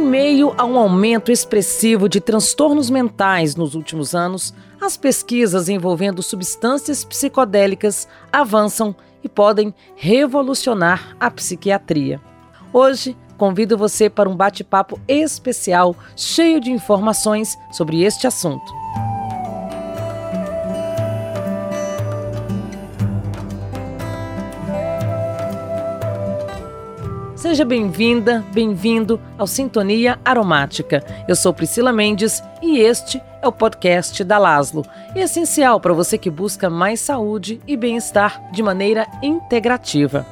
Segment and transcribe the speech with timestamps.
[0.00, 6.22] Em meio a um aumento expressivo de transtornos mentais nos últimos anos, as pesquisas envolvendo
[6.22, 12.18] substâncias psicodélicas avançam e podem revolucionar a psiquiatria.
[12.72, 18.79] Hoje, convido você para um bate-papo especial cheio de informações sobre este assunto.
[27.40, 31.02] Seja bem-vinda, bem-vindo ao Sintonia Aromática.
[31.26, 34.84] Eu sou Priscila Mendes e este é o podcast da Laslo,
[35.16, 40.26] essencial para você que busca mais saúde e bem-estar de maneira integrativa.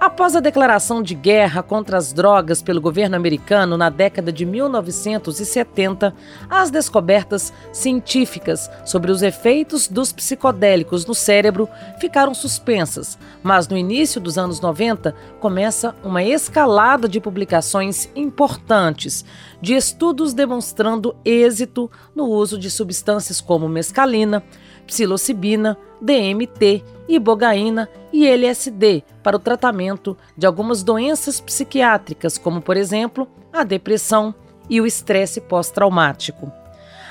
[0.00, 6.14] Após a declaração de guerra contra as drogas pelo governo americano na década de 1970,
[6.48, 11.68] as descobertas científicas sobre os efeitos dos psicodélicos no cérebro
[12.00, 19.22] ficaram suspensas, mas no início dos anos 90 começa uma escalada de publicações importantes,
[19.60, 24.42] de estudos demonstrando êxito no uso de substâncias como mescalina,
[24.90, 33.28] psilocibina, DMT, ibogaína e LSD para o tratamento de algumas doenças psiquiátricas, como, por exemplo,
[33.52, 34.34] a depressão
[34.68, 36.50] e o estresse pós-traumático.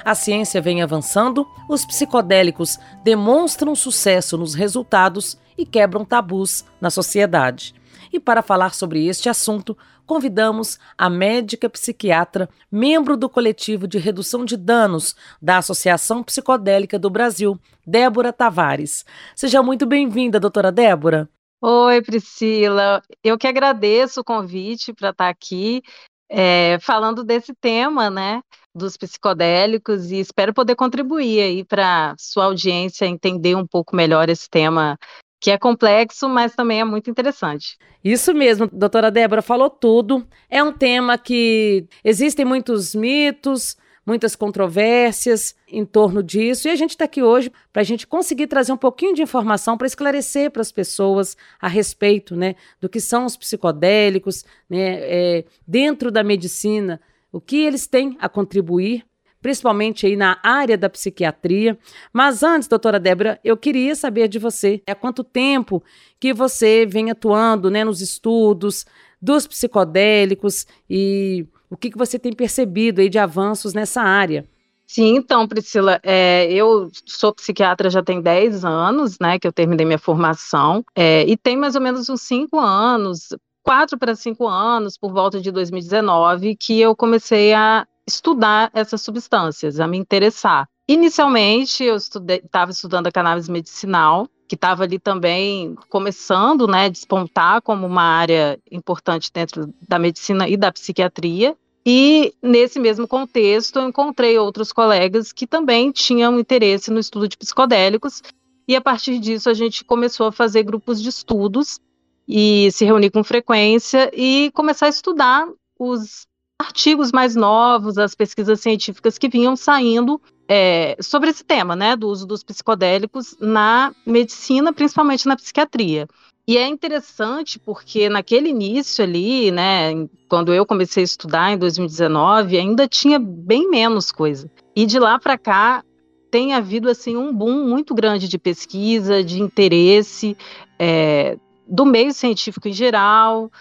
[0.03, 7.73] A ciência vem avançando, os psicodélicos demonstram sucesso nos resultados e quebram tabus na sociedade.
[8.11, 14.43] E para falar sobre este assunto, convidamos a médica psiquiatra, membro do coletivo de redução
[14.43, 19.05] de danos da Associação Psicodélica do Brasil, Débora Tavares.
[19.35, 21.29] Seja muito bem-vinda, doutora Débora.
[21.61, 23.01] Oi, Priscila.
[23.23, 25.81] Eu que agradeço o convite para estar aqui
[26.29, 28.41] é, falando desse tema, né,
[28.73, 34.49] dos psicodélicos e espero poder contribuir aí para sua audiência entender um pouco melhor esse
[34.49, 34.97] tema
[35.39, 37.77] que é complexo, mas também é muito interessante.
[38.03, 40.27] Isso mesmo, doutora Débora falou tudo.
[40.49, 46.91] É um tema que existem muitos mitos, muitas controvérsias em torno disso, e a gente
[46.91, 50.63] está aqui hoje para a gente conseguir trazer um pouquinho de informação para esclarecer para
[50.63, 56.99] as pessoas a respeito né, do que são os psicodélicos, né, é, dentro da medicina,
[57.31, 59.05] o que eles têm a contribuir
[59.41, 61.77] principalmente aí na área da psiquiatria.
[62.11, 65.83] Mas antes, doutora Débora, eu queria saber de você, há quanto tempo
[66.19, 68.85] que você vem atuando né, nos estudos
[69.21, 74.45] dos psicodélicos e o que, que você tem percebido aí de avanços nessa área?
[74.87, 79.85] Sim, então, Priscila, é, eu sou psiquiatra já tem 10 anos, né, que eu terminei
[79.85, 83.29] minha formação, é, e tem mais ou menos uns 5 anos,
[83.69, 89.79] quatro para cinco anos, por volta de 2019, que eu comecei a estudar essas substâncias,
[89.79, 90.67] a me interessar.
[90.87, 97.61] Inicialmente, eu estava estudando a cannabis medicinal, que estava ali também começando né, a despontar
[97.61, 101.55] como uma área importante dentro da medicina e da psiquiatria.
[101.85, 107.37] E nesse mesmo contexto, eu encontrei outros colegas que também tinham interesse no estudo de
[107.37, 108.23] psicodélicos,
[108.67, 111.79] e a partir disso a gente começou a fazer grupos de estudos
[112.27, 115.47] e se reunir com frequência e começar a estudar
[115.79, 116.27] os
[116.59, 122.07] artigos mais novos, as pesquisas científicas que vinham saindo é, sobre esse tema, né, do
[122.09, 126.07] uso dos psicodélicos na medicina, principalmente na psiquiatria.
[126.47, 132.57] E é interessante porque naquele início ali, né, quando eu comecei a estudar em 2019,
[132.57, 134.49] ainda tinha bem menos coisa.
[134.75, 135.83] E de lá para cá
[136.31, 140.35] tem havido assim um boom muito grande de pesquisa, de interesse
[140.79, 141.37] é,
[141.67, 143.51] do meio científico em geral,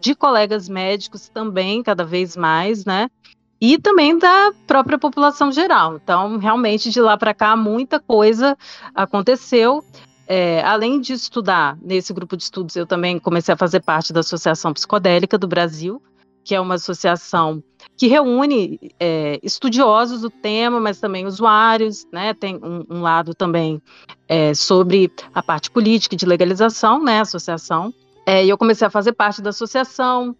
[0.00, 3.08] de colegas médicos também, cada vez mais, né?
[3.60, 5.96] E também da própria população geral.
[6.02, 8.56] Então, realmente, de lá para cá, muita coisa
[8.94, 9.84] aconteceu.
[10.26, 14.20] É, além de estudar nesse grupo de estudos, eu também comecei a fazer parte da
[14.20, 16.02] Associação Psicodélica do Brasil,
[16.44, 17.62] que é uma associação
[17.96, 22.34] que reúne é, estudiosos do tema, mas também usuários, né?
[22.34, 23.80] Tem um, um lado também
[24.26, 27.20] é, sobre a parte política de legalização, né?
[27.20, 27.92] Associação.
[28.26, 30.36] É, eu comecei a fazer parte da associação,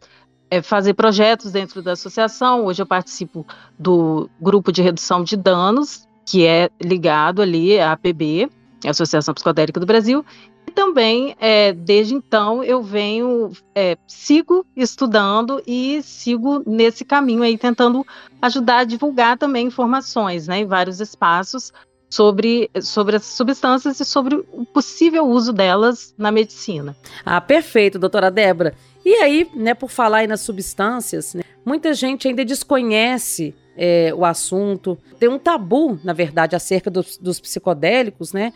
[0.51, 2.67] é, fazer projetos dentro da associação.
[2.67, 3.47] Hoje eu participo
[3.79, 8.49] do grupo de redução de danos, que é ligado ali à APB,
[8.87, 10.25] Associação Psicodélica do Brasil.
[10.67, 17.59] E também, é, desde então, eu venho, é, sigo estudando e sigo nesse caminho aí,
[17.59, 18.07] tentando
[18.41, 21.73] ajudar a divulgar também informações né, em vários espaços
[22.13, 26.95] sobre, sobre essas substâncias e sobre o possível uso delas na medicina.
[27.25, 28.75] Ah, perfeito, doutora Débora.
[29.03, 34.27] E aí, né, por falar aí nas substâncias, né, muita gente ainda desconhece é, o
[34.27, 38.53] assunto, tem um tabu, na verdade, acerca dos, dos psicodélicos, né?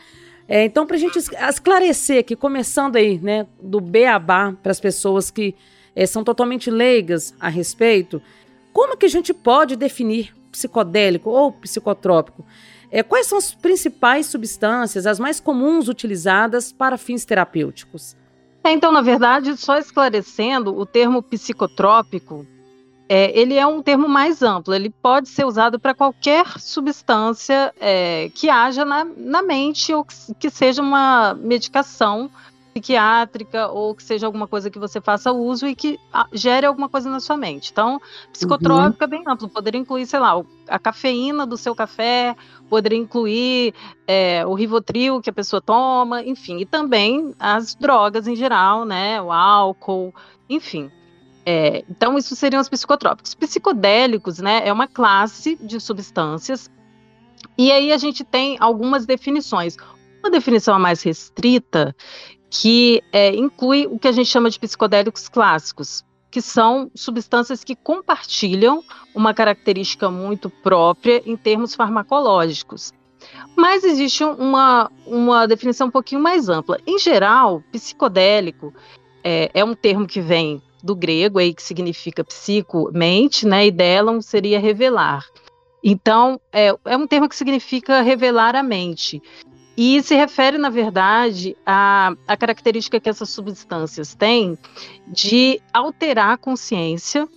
[0.47, 5.31] É, então, para a gente esclarecer aqui, começando aí, né, do beabá para as pessoas
[5.31, 5.55] que
[5.95, 8.21] é, são totalmente leigas a respeito,
[8.71, 12.45] como que a gente pode definir psicodélico ou psicotrópico?
[12.91, 18.17] É, quais são as principais substâncias, as mais comuns utilizadas para fins terapêuticos?
[18.63, 22.47] É, então, na verdade, só esclarecendo, o termo psicotrópico
[23.09, 28.31] é, ele é um termo mais amplo, ele pode ser usado para qualquer substância é,
[28.35, 32.29] que haja na, na mente ou que, que, seja uma medicação
[32.77, 36.89] psiquiátrica ou que seja alguma coisa que você faça uso e que ah, gere alguma
[36.89, 37.71] coisa na sua mente.
[37.73, 38.01] Então,
[38.33, 39.11] psicotrópico uhum.
[39.11, 42.37] bem amplo, poderia incluir, sei lá, a cafeína do seu café,
[42.69, 43.73] poderia incluir
[44.07, 49.21] é, o rivotril que a pessoa toma, enfim, e também as drogas em geral, né,
[49.23, 50.15] o álcool,
[50.49, 50.91] enfim.
[51.47, 53.35] É, então, isso seriam os psicotrópicos.
[53.35, 56.71] Psicodélicos, né, é uma classe de substâncias
[57.57, 59.77] e aí a gente tem algumas definições.
[60.23, 61.95] Uma definição mais restrita
[62.51, 67.75] que é, inclui o que a gente chama de psicodélicos clássicos, que são substâncias que
[67.75, 68.83] compartilham
[69.15, 72.93] uma característica muito própria em termos farmacológicos.
[73.57, 76.79] Mas existe uma, uma definição um pouquinho mais ampla.
[76.87, 78.73] Em geral, psicodélico
[79.25, 83.71] é, é um termo que vem do grego, aí, que significa psico, mente, né, e
[83.71, 85.25] delon seria revelar.
[85.83, 89.23] Então, é, é um termo que significa revelar a mente.
[89.77, 94.57] E se refere, na verdade, à, à característica que essas substâncias têm
[95.07, 97.29] de alterar a consciência.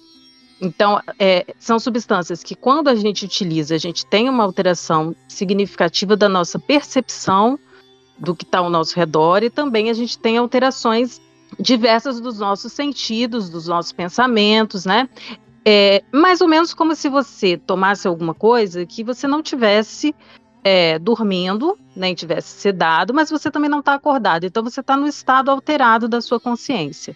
[0.62, 6.16] Então, é, são substâncias que, quando a gente utiliza, a gente tem uma alteração significativa
[6.16, 7.60] da nossa percepção
[8.18, 11.22] do que está ao nosso redor e também a gente tem alterações
[11.58, 15.10] diversas dos nossos sentidos, dos nossos pensamentos, né?
[15.66, 20.16] É, mais ou menos como se você tomasse alguma coisa que você não tivesse
[20.64, 24.46] é, dormindo, nem tivesse sedado, mas você também não está acordado.
[24.46, 27.16] Então você está no estado alterado da sua consciência.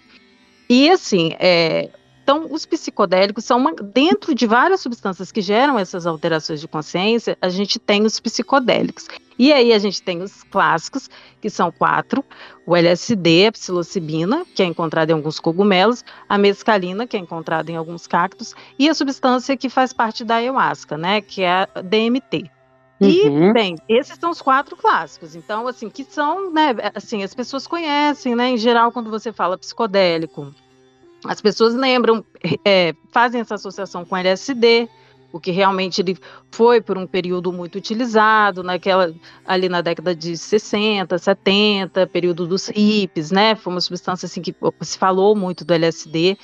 [0.70, 1.90] E assim, é,
[2.24, 7.38] então os psicodélicos são uma, dentro de várias substâncias que geram essas alterações de consciência,
[7.42, 9.08] a gente tem os psicodélicos.
[9.38, 11.10] E aí a gente tem os clássicos,
[11.42, 12.24] que são quatro:
[12.66, 17.70] o LSD, a psilocibina, que é encontrada em alguns cogumelos, a mescalina, que é encontrada
[17.70, 21.82] em alguns cactos, e a substância que faz parte da ayahuasca, né, que é a
[21.82, 22.53] DMT.
[23.10, 23.54] E, uhum.
[23.54, 25.36] bem, esses são os quatro clássicos.
[25.36, 29.58] Então, assim, que são, né, assim, as pessoas conhecem, né, em geral, quando você fala
[29.58, 30.54] psicodélico,
[31.26, 32.24] as pessoas lembram,
[32.66, 34.90] é, fazem essa associação com LSD,
[35.32, 36.16] porque realmente ele
[36.52, 39.12] foi por um período muito utilizado, naquela
[39.44, 43.56] ali na década de 60, 70, período dos hippies, né?
[43.56, 46.38] Foi uma substância assim que se falou muito do LSD.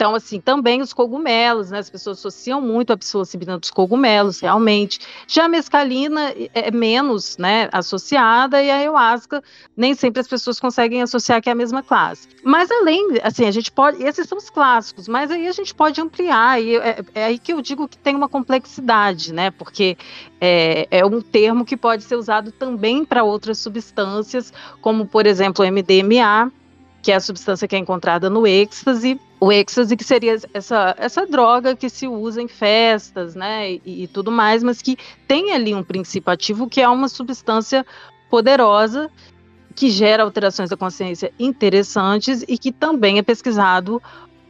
[0.00, 1.78] Então, assim, também os cogumelos, né?
[1.78, 4.98] As pessoas associam muito a psilocibina dos cogumelos, realmente.
[5.28, 9.44] Já a mescalina é, é menos, né, associada e a ayahuasca
[9.76, 12.26] nem sempre as pessoas conseguem associar que é a mesma classe.
[12.42, 16.00] Mas além, assim, a gente pode, esses são os clássicos, mas aí a gente pode
[16.00, 19.50] ampliar e é, é aí que eu digo que tem uma complexidade, né?
[19.50, 19.98] Porque
[20.40, 24.50] é, é um termo que pode ser usado também para outras substâncias,
[24.80, 26.50] como por exemplo o MDMA,
[27.02, 29.20] que é a substância que é encontrada no êxtase.
[29.38, 34.06] O êxtase que seria essa, essa droga que se usa em festas, né, e, e
[34.06, 37.86] tudo mais, mas que tem ali um princípio ativo que é uma substância
[38.28, 39.10] poderosa
[39.74, 44.02] que gera alterações da consciência interessantes e que também é pesquisado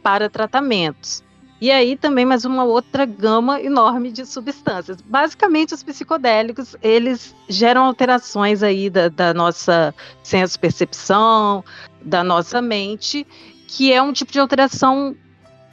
[0.03, 1.23] para tratamentos.
[1.61, 4.99] E aí também mais uma outra gama enorme de substâncias.
[4.99, 11.63] Basicamente, os psicodélicos, eles geram alterações aí da, da nossa senso-percepção,
[12.01, 13.27] da nossa mente,
[13.67, 15.15] que é um tipo de alteração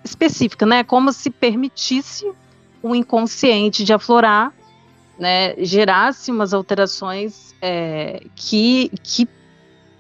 [0.05, 0.85] específica, né?
[0.85, 2.31] Como se permitisse
[2.83, 4.53] o inconsciente de aflorar,
[5.19, 5.55] né?
[5.57, 9.27] Gerasse umas alterações é, que, que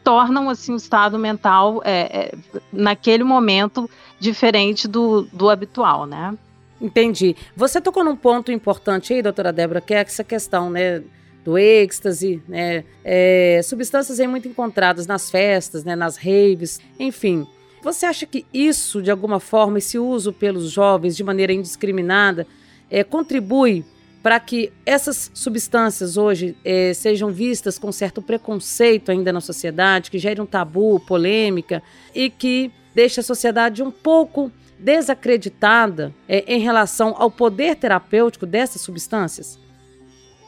[0.09, 2.33] tornam assim o estado mental é, é,
[2.73, 6.35] naquele momento diferente do, do habitual, né?
[6.81, 7.37] Entendi.
[7.55, 11.03] Você tocou num ponto importante aí, doutora Débora, que é essa questão, né?
[11.45, 12.85] Do êxtase, né?
[13.05, 15.95] É, substâncias aí muito encontradas nas festas, né?
[15.95, 17.47] Nas raves, enfim.
[17.83, 22.47] Você acha que isso, de alguma forma, esse uso pelos jovens de maneira indiscriminada,
[22.91, 23.85] é, contribui
[24.23, 30.19] para que essas substâncias hoje eh, sejam vistas com certo preconceito ainda na sociedade, que
[30.19, 31.83] gere um tabu, polêmica
[32.15, 38.83] e que deixe a sociedade um pouco desacreditada eh, em relação ao poder terapêutico dessas
[38.83, 39.59] substâncias?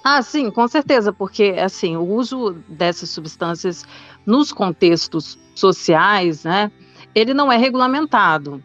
[0.03, 3.85] Ah, sim, com certeza, porque assim, o uso dessas substâncias
[4.25, 6.73] nos contextos sociais, né,
[7.15, 8.63] ele não é regulamentado.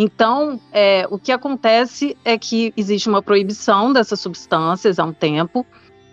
[0.00, 5.66] Então, é, o que acontece é que existe uma proibição dessas substâncias há um tempo,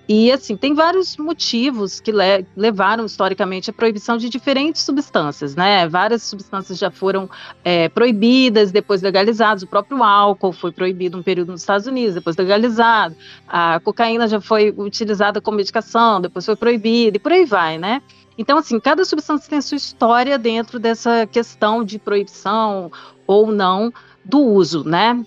[0.07, 5.87] E assim, tem vários motivos que le levaram historicamente à proibição de diferentes substâncias, né?
[5.87, 7.27] Várias substâncias já foram
[7.63, 9.63] é, proibidas, depois legalizadas.
[9.63, 13.15] O próprio álcool foi proibido um período nos Estados Unidos, depois legalizado.
[13.47, 18.01] A cocaína já foi utilizada como medicação, depois foi proibida, e por aí vai, né?
[18.37, 22.91] Então, assim, cada substância tem a sua história dentro dessa questão de proibição
[23.25, 23.91] ou não
[24.23, 25.25] do uso, né?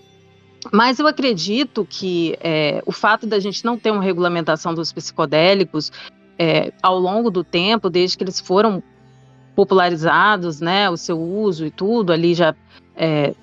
[0.72, 5.90] Mas eu acredito que é, o fato da gente não ter uma regulamentação dos psicodélicos
[6.38, 8.82] é, ao longo do tempo, desde que eles foram
[9.56, 12.54] popularizados, né, o seu uso e tudo, ali já
[12.94, 13.34] é,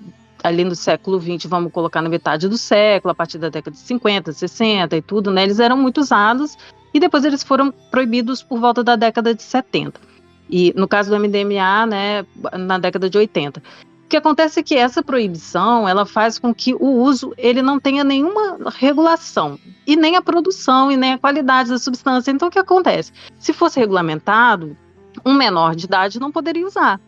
[0.42, 3.82] ali no século XX, vamos colocar na metade do século, a partir da década de
[3.82, 6.56] 50, 60 e tudo, né, eles eram muito usados
[6.94, 10.00] e depois eles foram proibidos por volta da década de 70.
[10.48, 12.26] E no caso do MDMA, né,
[12.58, 13.62] na década de 80.
[14.06, 17.80] O que acontece é que essa proibição ela faz com que o uso ele não
[17.80, 22.30] tenha nenhuma regulação e nem a produção e nem a qualidade da substância.
[22.30, 23.12] Então o que acontece?
[23.36, 24.76] Se fosse regulamentado,
[25.24, 27.00] um menor de idade não poderia usar.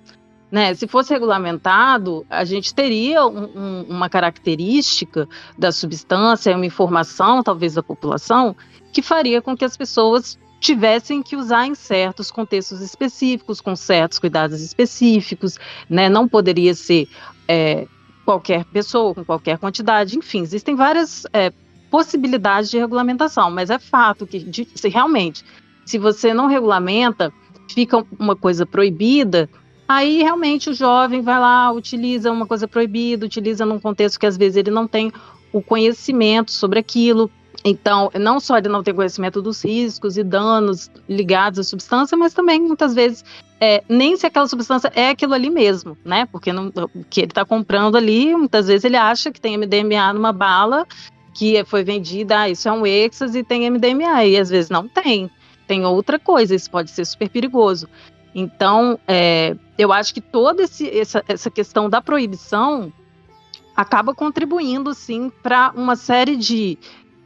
[0.51, 0.75] Né?
[0.75, 7.75] Se fosse regulamentado, a gente teria um, um, uma característica da substância, uma informação, talvez,
[7.75, 8.57] da população,
[8.93, 14.19] que faria com que as pessoas tivessem que usar em certos contextos específicos, com certos
[14.19, 16.09] cuidados específicos, né?
[16.09, 17.09] Não poderia ser
[17.47, 17.87] é,
[18.25, 21.53] qualquer pessoa com qualquer quantidade, enfim, existem várias é,
[21.91, 25.45] possibilidades de regulamentação, mas é fato que de, se realmente,
[25.87, 27.33] se você não regulamenta,
[27.73, 29.49] fica uma coisa proibida,
[29.89, 34.37] aí realmente o jovem vai lá, utiliza uma coisa proibida, utiliza num contexto que às
[34.37, 35.11] vezes ele não tem
[35.53, 37.31] o conhecimento sobre aquilo,
[37.65, 42.33] então, não só ele não tem conhecimento dos riscos e danos ligados à substância, mas
[42.33, 43.25] também muitas vezes
[43.61, 46.27] é, nem se aquela substância é aquilo ali mesmo, né?
[46.27, 46.71] Porque não,
[47.11, 50.87] que ele está comprando ali, muitas vezes ele acha que tem MDMA numa bala
[51.35, 54.89] que foi vendida, ah, isso é um Exas e tem MDMA, e às vezes não
[54.89, 55.31] tem,
[55.69, 57.89] tem outra coisa, isso pode ser super perigoso.
[58.35, 62.93] Então, é, eu acho que toda esse, essa, essa questão da proibição
[63.77, 66.77] acaba contribuindo, sim, para uma série de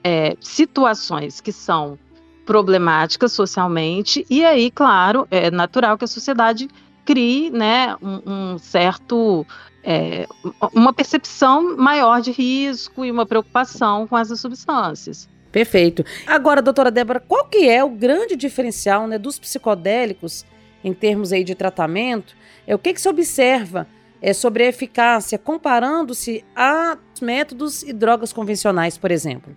[0.05, 1.99] é, situações que são
[2.45, 6.69] problemáticas socialmente, e aí, claro, é natural que a sociedade
[7.05, 9.47] crie né, um, um certo.
[9.85, 10.29] É,
[10.73, 15.29] uma percepção maior de risco e uma preocupação com essas substâncias.
[15.51, 16.05] Perfeito.
[16.25, 20.47] Agora, doutora Débora, qual que é o grande diferencial né, dos psicodélicos
[20.85, 22.37] em termos aí de tratamento?
[22.65, 23.89] É, o que, que se observa
[24.21, 29.55] é, sobre a eficácia comparando-se a métodos e drogas convencionais, por exemplo?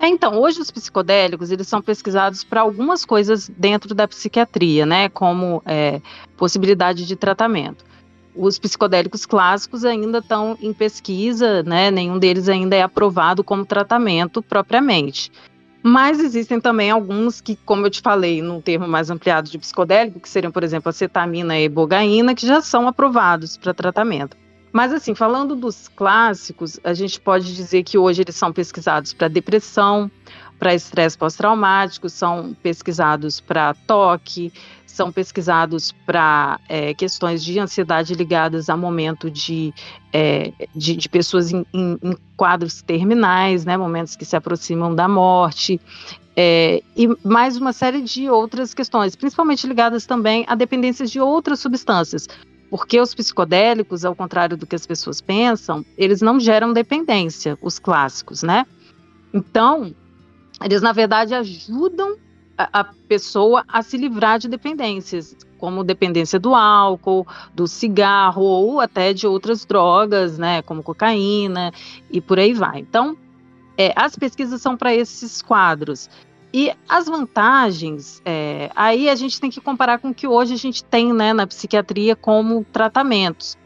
[0.00, 5.08] É, então, hoje os psicodélicos, eles são pesquisados para algumas coisas dentro da psiquiatria, né,
[5.08, 6.00] como é,
[6.36, 7.84] possibilidade de tratamento.
[8.34, 14.40] Os psicodélicos clássicos ainda estão em pesquisa, né, nenhum deles ainda é aprovado como tratamento
[14.40, 15.32] propriamente.
[15.82, 20.20] Mas existem também alguns que, como eu te falei, num termo mais ampliado de psicodélico,
[20.20, 24.36] que seriam, por exemplo, a cetamina e a ibogaína, que já são aprovados para tratamento.
[24.72, 29.28] Mas, assim, falando dos clássicos, a gente pode dizer que hoje eles são pesquisados para
[29.28, 30.10] depressão,
[30.58, 34.52] para estresse pós-traumático, são pesquisados para toque,
[34.84, 39.72] são pesquisados para é, questões de ansiedade ligadas a momento de,
[40.12, 45.06] é, de, de, pessoas em, em, em, quadros terminais, né, momentos que se aproximam da
[45.06, 45.80] morte,
[46.36, 51.60] é, e mais uma série de outras questões, principalmente ligadas também a dependências de outras
[51.60, 52.26] substâncias,
[52.70, 57.78] porque os psicodélicos, ao contrário do que as pessoas pensam, eles não geram dependência, os
[57.78, 58.66] clássicos, né?
[59.32, 59.94] Então,
[60.62, 62.16] eles na verdade ajudam
[62.56, 68.80] a, a pessoa a se livrar de dependências, como dependência do álcool, do cigarro ou
[68.80, 71.72] até de outras drogas, né, como cocaína
[72.10, 72.80] e por aí vai.
[72.80, 73.16] Então,
[73.76, 76.10] é, as pesquisas são para esses quadros.
[76.52, 80.56] E as vantagens, é, aí a gente tem que comparar com o que hoje a
[80.56, 83.56] gente tem né, na psiquiatria como tratamentos.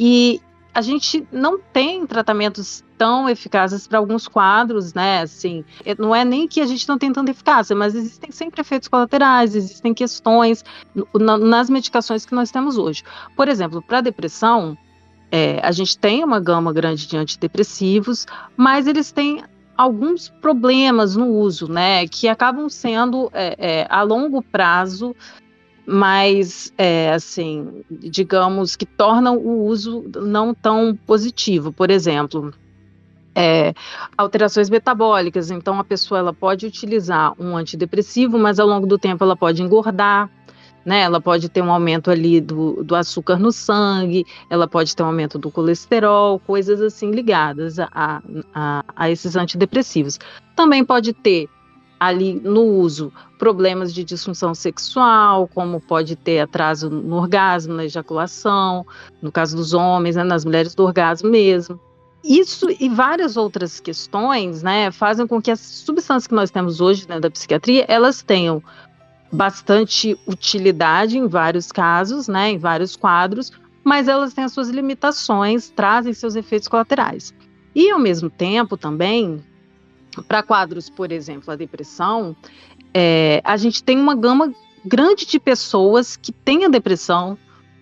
[0.00, 0.40] E
[0.72, 5.20] a gente não tem tratamentos tão eficazes para alguns quadros, né?
[5.20, 8.60] Assim, é, não é nem que a gente não tem tanta eficácia, mas existem sempre
[8.60, 10.64] efeitos colaterais, existem questões
[11.40, 13.04] nas medicações que nós temos hoje.
[13.36, 14.76] Por exemplo, para depressão,
[15.30, 18.26] é, a gente tem uma gama grande de antidepressivos,
[18.56, 19.44] mas eles têm
[19.76, 25.14] alguns problemas no uso, né, que acabam sendo é, é, a longo prazo,
[25.86, 31.72] mas é, assim, digamos que tornam o uso não tão positivo.
[31.72, 32.52] Por exemplo,
[33.34, 33.74] é,
[34.16, 35.50] alterações metabólicas.
[35.50, 39.62] Então, a pessoa ela pode utilizar um antidepressivo, mas ao longo do tempo ela pode
[39.62, 40.30] engordar,
[40.84, 41.00] né?
[41.00, 45.06] Ela pode ter um aumento ali do, do açúcar no sangue, ela pode ter um
[45.06, 48.22] aumento do colesterol, coisas assim ligadas a,
[48.54, 50.18] a, a esses antidepressivos.
[50.54, 51.48] Também pode ter
[51.98, 58.86] ali no uso problemas de disfunção sexual, como pode ter atraso no orgasmo, na ejaculação,
[59.22, 61.80] no caso dos homens, né, nas mulheres do orgasmo mesmo.
[62.22, 67.06] Isso e várias outras questões, né, fazem com que as substâncias que nós temos hoje
[67.08, 68.62] né, da psiquiatria, elas tenham
[69.34, 75.68] bastante utilidade em vários casos, né, em vários quadros, mas elas têm as suas limitações,
[75.68, 77.34] trazem seus efeitos colaterais.
[77.74, 79.44] E ao mesmo tempo também,
[80.28, 82.36] para quadros, por exemplo, a depressão,
[82.94, 87.36] é, a gente tem uma gama grande de pessoas que têm a depressão,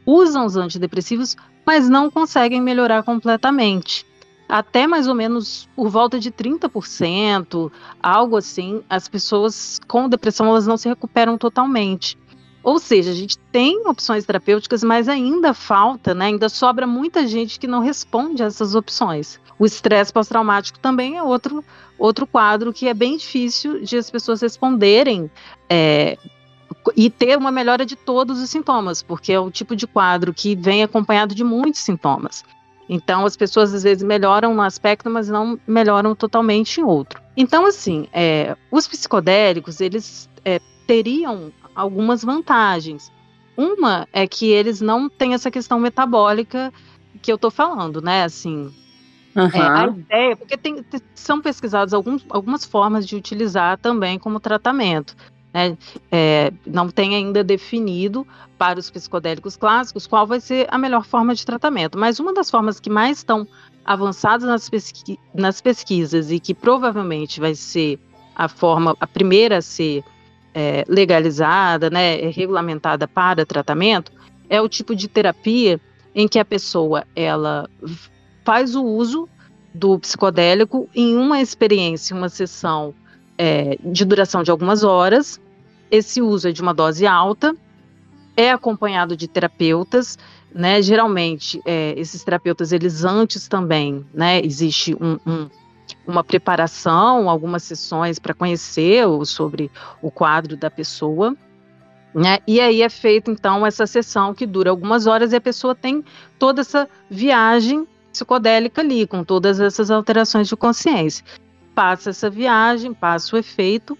[0.07, 4.07] usam os antidepressivos, mas não conseguem melhorar completamente.
[4.53, 10.67] Até mais ou menos por volta de 30%, algo assim, as pessoas com depressão elas
[10.67, 12.19] não se recuperam totalmente.
[12.63, 17.59] Ou seja, a gente tem opções terapêuticas, mas ainda falta, né, ainda sobra muita gente
[17.59, 19.41] que não responde a essas opções.
[19.59, 21.65] O estresse pós-traumático também é outro,
[21.99, 25.31] outro quadro que é bem difícil de as pessoas responderem
[25.67, 26.19] é,
[26.95, 30.55] e ter uma melhora de todos os sintomas, porque é o tipo de quadro que
[30.55, 32.45] vem acompanhado de muitos sintomas.
[32.89, 37.23] Então, as pessoas às vezes melhoram um aspecto, mas não melhoram totalmente em outro.
[37.37, 43.11] Então, assim, é, os psicodélicos, eles é, teriam algumas vantagens.
[43.57, 46.73] Uma é que eles não têm essa questão metabólica
[47.21, 48.25] que eu estou falando, né?
[48.25, 48.73] Assim,
[49.37, 49.47] uhum.
[49.53, 50.85] é, a ideia, porque tem,
[51.15, 55.17] são pesquisadas alguns, algumas formas de utilizar também como tratamento.
[55.53, 55.77] Né?
[56.11, 61.35] É, não tem ainda definido para os psicodélicos clássicos qual vai ser a melhor forma
[61.35, 63.47] de tratamento, mas uma das formas que mais estão
[63.85, 67.99] avançadas nas, pesqui nas pesquisas e que provavelmente vai ser
[68.35, 70.03] a forma, a primeira a ser
[70.55, 74.13] é, legalizada, né, é regulamentada para tratamento,
[74.49, 75.81] é o tipo de terapia
[76.15, 77.69] em que a pessoa ela
[78.45, 79.29] faz o uso
[79.75, 82.95] do psicodélico em uma experiência, uma sessão
[83.39, 85.41] é, de duração de algumas horas.
[85.93, 87.55] Esse uso é de uma dose alta,
[88.35, 90.19] é acompanhado de terapeutas,
[90.55, 90.81] né?
[90.81, 94.41] Geralmente, é, esses terapeutas, eles antes também, né?
[94.43, 95.51] Existe um, um
[96.07, 101.37] uma preparação, algumas sessões para conhecer o, sobre o quadro da pessoa.
[102.15, 102.39] Né?
[102.47, 106.05] E aí é feita então essa sessão que dura algumas horas e a pessoa tem
[106.39, 111.25] toda essa viagem psicodélica ali, com todas essas alterações de consciência.
[111.75, 113.97] Passa essa viagem, passa o efeito,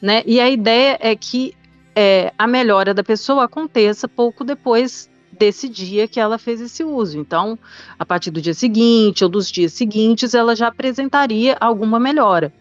[0.00, 0.22] né?
[0.26, 1.54] E a ideia é que
[1.94, 7.18] é, a melhora da pessoa aconteça pouco depois desse dia que ela fez esse uso.
[7.18, 7.58] Então,
[7.98, 12.52] a partir do dia seguinte ou dos dias seguintes, ela já apresentaria alguma melhora.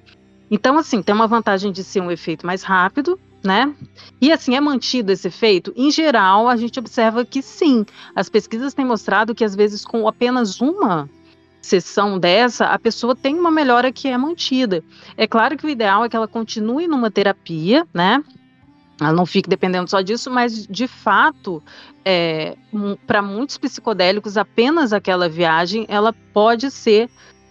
[0.49, 3.73] Então, assim, tem uma vantagem de ser um efeito mais rápido, né?
[4.21, 5.73] E assim, é mantido esse efeito?
[5.75, 7.85] Em geral, a gente observa que sim.
[8.15, 11.09] As pesquisas têm mostrado que, às vezes, com apenas uma
[11.65, 14.83] sessão dessa, a pessoa tem uma melhora que é mantida.
[15.17, 18.23] É claro que o ideal é que ela continue numa terapia, né?
[18.99, 21.61] ela não fique dependendo só disso, mas de fato,
[22.03, 22.55] é,
[23.05, 27.09] para muitos psicodélicos, apenas aquela viagem ela pode ser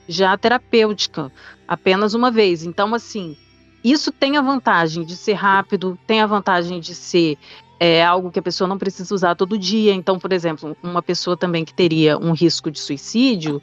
[0.09, 1.31] já terapêutica,
[1.68, 2.64] apenas uma vez.
[2.64, 3.37] Então, assim,
[3.83, 7.37] isso tem a vantagem de ser rápido, tem a vantagem de ser
[7.79, 9.92] é, algo que a pessoa não precisa usar todo dia.
[9.92, 13.62] Então, por exemplo, uma pessoa também que teria um risco de suicídio,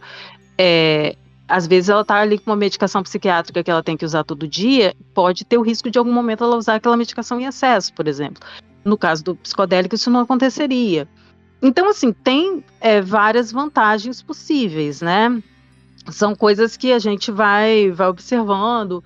[0.57, 1.15] é,
[1.47, 4.47] às vezes ela está ali com uma medicação psiquiátrica que ela tem que usar todo
[4.47, 8.07] dia, pode ter o risco de algum momento ela usar aquela medicação em excesso, por
[8.07, 8.41] exemplo.
[8.85, 11.07] No caso do psicodélico, isso não aconteceria.
[11.61, 15.41] Então, assim, tem é, várias vantagens possíveis, né?
[16.09, 19.03] São coisas que a gente vai, vai observando,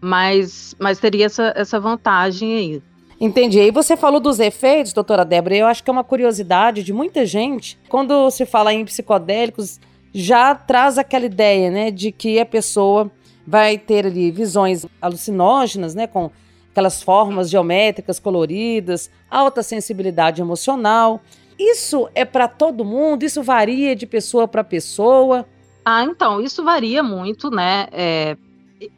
[0.00, 2.82] mas, mas teria essa, essa vantagem aí.
[3.20, 3.58] Entendi.
[3.58, 7.26] E você falou dos efeitos, doutora Débora, eu acho que é uma curiosidade de muita
[7.26, 7.76] gente.
[7.88, 9.80] Quando se fala em psicodélicos,
[10.12, 13.10] já traz aquela ideia, né, de que a pessoa
[13.46, 16.30] vai ter ali visões alucinógenas, né, com
[16.70, 21.20] aquelas formas geométricas coloridas, alta sensibilidade emocional.
[21.58, 23.24] Isso é para todo mundo?
[23.24, 25.46] Isso varia de pessoa para pessoa?
[25.84, 27.88] Ah, então, isso varia muito, né?
[27.90, 28.36] É,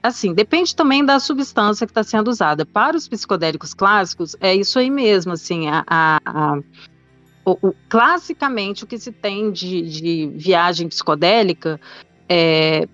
[0.03, 2.67] assim, depende também da substância que está sendo usada.
[2.67, 6.59] Para os psicodélicos clássicos, é isso aí mesmo, assim, a, a,
[7.45, 11.81] o, o, classicamente o que se tem de, de viagem psicodélica
[12.29, 12.87] é,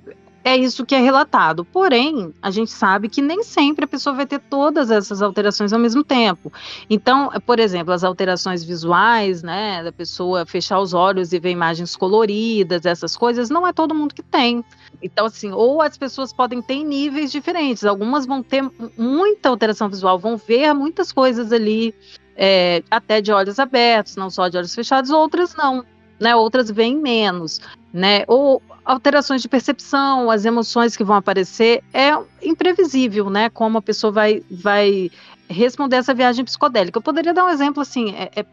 [0.46, 1.64] é isso que é relatado.
[1.64, 5.78] Porém, a gente sabe que nem sempre a pessoa vai ter todas essas alterações ao
[5.80, 6.52] mesmo tempo.
[6.88, 11.96] Então, por exemplo, as alterações visuais, né, da pessoa fechar os olhos e ver imagens
[11.96, 14.64] coloridas, essas coisas, não é todo mundo que tem.
[15.02, 17.84] Então, assim, ou as pessoas podem ter níveis diferentes.
[17.84, 18.62] Algumas vão ter
[18.96, 21.92] muita alteração visual, vão ver muitas coisas ali
[22.36, 25.84] é, até de olhos abertos, não só de olhos fechados, outras não.
[26.20, 26.36] né?
[26.36, 27.60] Outras vêm menos,
[27.92, 28.24] né?
[28.28, 32.10] Ou alterações de percepção, as emoções que vão aparecer, é
[32.42, 33.48] imprevisível, né?
[33.48, 35.10] Como a pessoa vai, vai
[35.48, 36.98] responder essa viagem psicodélica.
[36.98, 38.46] Eu poderia dar um exemplo assim, é, é,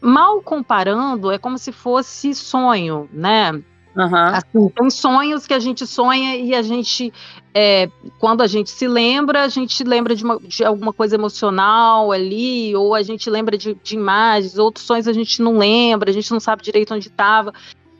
[0.00, 3.62] mal comparando, é como se fosse sonho, né?
[3.96, 4.14] Uhum.
[4.14, 7.12] Assim, tem sonhos que a gente sonha e a gente,
[7.52, 12.12] é, quando a gente se lembra, a gente lembra de, uma, de, alguma coisa emocional
[12.12, 16.12] ali, ou a gente lembra de, de, imagens, outros sonhos a gente não lembra, a
[16.12, 17.52] gente não sabe direito onde estava.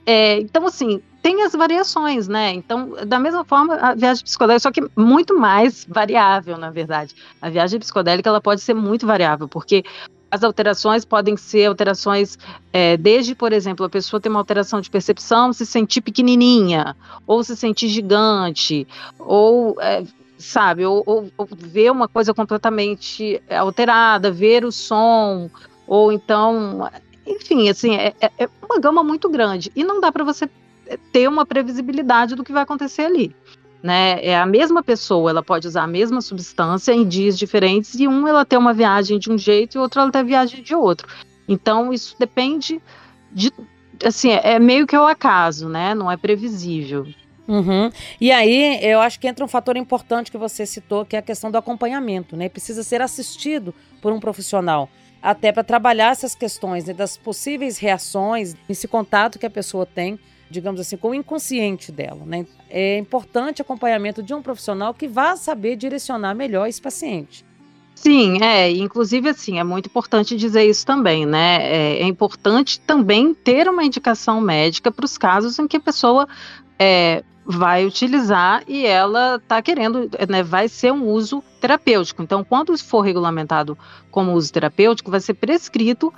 [0.06, 2.52] É, então, assim, tem as variações, né?
[2.52, 7.14] Então, da mesma forma, a viagem psicodélica, só que muito mais variável, na verdade.
[7.42, 9.84] A viagem psicodélica ela pode ser muito variável, porque
[10.30, 12.38] as alterações podem ser alterações
[12.72, 17.42] é, desde, por exemplo, a pessoa ter uma alteração de percepção, se sentir pequenininha, ou
[17.42, 18.86] se sentir gigante,
[19.18, 20.04] ou é,
[20.38, 25.50] sabe, ou, ou, ou, ver uma coisa completamente alterada, ver o som,
[25.86, 26.88] ou então,
[27.26, 30.48] enfim, assim, é, é, é uma gama muito grande e não dá para você
[31.12, 33.34] ter uma previsibilidade do que vai acontecer ali
[33.82, 34.24] né?
[34.24, 38.26] É a mesma pessoa, ela pode usar a mesma substância em dias diferentes e um
[38.26, 41.08] ela ter uma viagem de um jeito e outro ela ter viagem de outro.
[41.48, 42.80] Então isso depende
[43.32, 43.52] de
[44.04, 45.94] assim, é meio que o acaso, né?
[45.94, 47.06] Não é previsível.
[47.46, 47.90] Uhum.
[48.20, 51.22] E aí, eu acho que entra um fator importante que você citou, que é a
[51.22, 52.48] questão do acompanhamento, né?
[52.48, 54.88] Precisa ser assistido por um profissional,
[55.20, 60.18] até para trabalhar essas questões né, das possíveis reações, esse contato que a pessoa tem
[60.50, 62.22] digamos assim, com o inconsciente dela.
[62.26, 62.46] Né?
[62.68, 67.44] É importante acompanhamento de um profissional que vá saber direcionar melhor esse paciente.
[67.94, 71.58] Sim, é, inclusive assim, é muito importante dizer isso também, né?
[71.62, 76.26] É, é importante também ter uma indicação médica para os casos em que a pessoa
[76.78, 82.22] é, vai utilizar e ela está querendo, né, vai ser um uso terapêutico.
[82.22, 83.76] Então, quando for regulamentado
[84.10, 86.12] como uso terapêutico, vai ser prescrito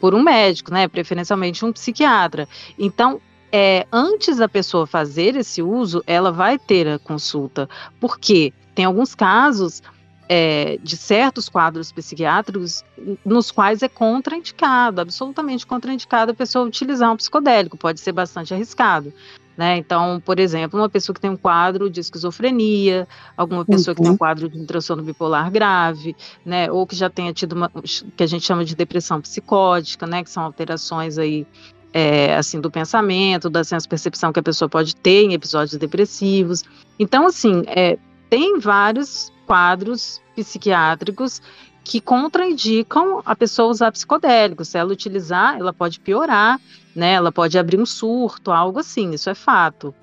[0.00, 2.48] por um médico, né, preferencialmente um psiquiatra.
[2.78, 3.20] Então,
[3.52, 7.68] é, antes da pessoa fazer esse uso, ela vai ter a consulta,
[8.00, 9.82] porque tem alguns casos
[10.28, 12.84] é, de certos quadros psiquiátricos
[13.24, 19.12] nos quais é contraindicado, absolutamente contraindicado a pessoa utilizar um psicodélico, pode ser bastante arriscado.
[19.56, 19.76] Né?
[19.76, 23.96] Então, por exemplo, uma pessoa que tem um quadro de esquizofrenia, alguma pessoa uhum.
[23.96, 24.18] que tem um uhum.
[24.18, 26.70] quadro de um transtorno bipolar grave, né?
[26.70, 27.68] ou que já tenha tido uma
[28.16, 30.22] que a gente chama de depressão psicótica, né?
[30.22, 31.44] que são alterações aí
[31.92, 36.64] é, assim do pensamento, da percepção que a pessoa pode ter em episódios depressivos.
[36.98, 37.98] Então, assim, é,
[38.28, 41.40] tem vários quadros psiquiátricos
[41.82, 44.64] que contraindicam a pessoa usar psicodélico.
[44.64, 46.60] Se ela utilizar, ela pode piorar,
[46.94, 47.12] né?
[47.14, 49.12] Ela pode abrir um surto, algo assim.
[49.12, 49.94] Isso é fato.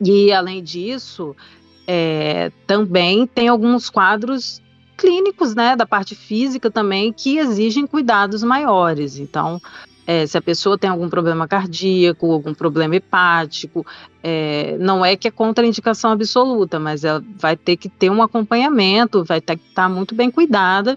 [0.00, 1.36] E além disso,
[1.86, 4.60] é, também tem alguns quadros
[4.96, 9.18] clínicos, né, da parte física também, que exigem cuidados maiores.
[9.18, 9.60] Então,
[10.06, 13.84] é, se a pessoa tem algum problema cardíaco, algum problema hepático,
[14.22, 19.24] é, não é que é contraindicação absoluta, mas ela vai ter que ter um acompanhamento,
[19.24, 20.96] vai ter que estar muito bem cuidada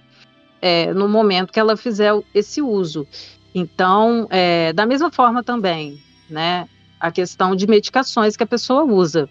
[0.61, 3.07] é, no momento que ela fizer esse uso.
[3.53, 6.67] Então, é, da mesma forma também, né,
[6.99, 9.27] a questão de medicações que a pessoa usa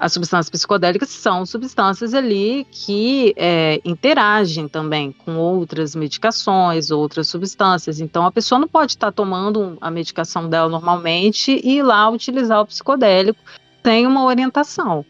[0.00, 8.00] as substâncias psicodélicas são substâncias ali que é, interagem também com outras medicações, outras substâncias.
[8.00, 12.62] Então, a pessoa não pode estar tomando a medicação dela normalmente e ir lá utilizar
[12.62, 13.38] o psicodélico
[13.84, 15.04] sem uma orientação.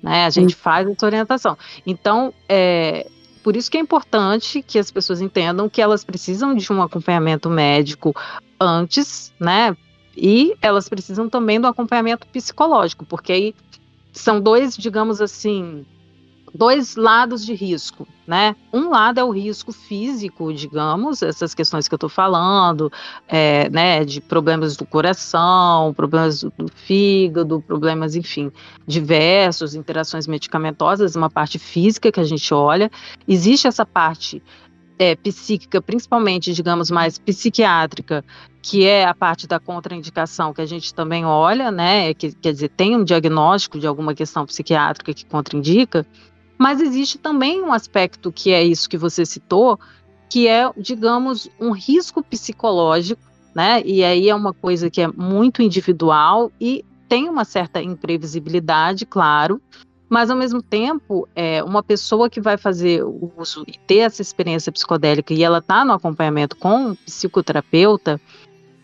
[0.00, 0.24] Né?
[0.24, 0.60] A gente Sim.
[0.60, 1.58] faz essa orientação.
[1.84, 3.10] Então, é,
[3.42, 7.50] por isso que é importante que as pessoas entendam que elas precisam de um acompanhamento
[7.50, 8.14] médico
[8.60, 9.76] antes, né?
[10.16, 13.54] E elas precisam também do acompanhamento psicológico, porque aí
[14.16, 15.84] são dois, digamos assim,
[16.54, 18.56] dois lados de risco, né?
[18.72, 22.90] Um lado é o risco físico, digamos, essas questões que eu estou falando,
[23.28, 28.50] é, né, de problemas do coração, problemas do, do, fígado, problemas, enfim,
[28.86, 32.90] diversos, interações medicamentosas, uma parte física que a gente olha.
[33.28, 34.42] Existe essa parte
[34.98, 38.24] é, psíquica, principalmente, digamos, mais psiquiátrica,
[38.62, 42.14] que é a parte da contraindicação que a gente também olha, né?
[42.14, 46.06] Que, quer dizer, tem um diagnóstico de alguma questão psiquiátrica que contraindica,
[46.58, 49.78] mas existe também um aspecto que é isso que você citou,
[50.28, 53.22] que é, digamos, um risco psicológico,
[53.54, 53.82] né?
[53.84, 59.60] E aí é uma coisa que é muito individual e tem uma certa imprevisibilidade, claro,
[60.08, 64.22] mas ao mesmo tempo, é, uma pessoa que vai fazer o uso e ter essa
[64.22, 68.20] experiência psicodélica e ela está no acompanhamento com um psicoterapeuta,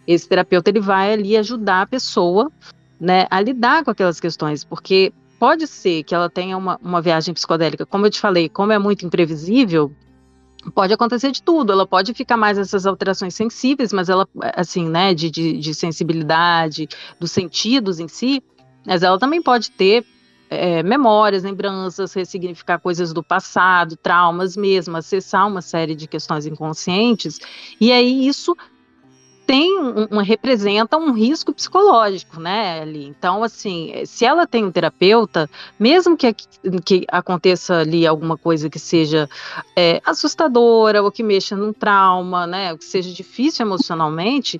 [0.06, 2.50] esse terapeuta ele vai ali ajudar a pessoa
[2.98, 7.34] né, a lidar com aquelas questões, porque pode ser que ela tenha uma, uma viagem
[7.34, 9.92] psicodélica, como eu te falei, como é muito imprevisível,
[10.70, 11.72] pode acontecer de tudo.
[11.72, 16.88] Ela pode ficar mais essas alterações sensíveis, mas ela, assim, né, de, de, de sensibilidade,
[17.18, 18.40] dos sentidos em si,
[18.86, 20.04] mas ela também pode ter
[20.52, 27.38] é, memórias, lembranças, ressignificar coisas do passado, traumas mesmo, acessar uma série de questões inconscientes,
[27.80, 28.56] e aí isso
[29.46, 33.04] tem um, um, representa um risco psicológico, né, ali.
[33.06, 36.32] Então, assim, se ela tem um terapeuta, mesmo que,
[36.84, 39.28] que aconteça ali alguma coisa que seja
[39.76, 44.58] é, assustadora ou que mexa num trauma, né, que seja difícil emocionalmente,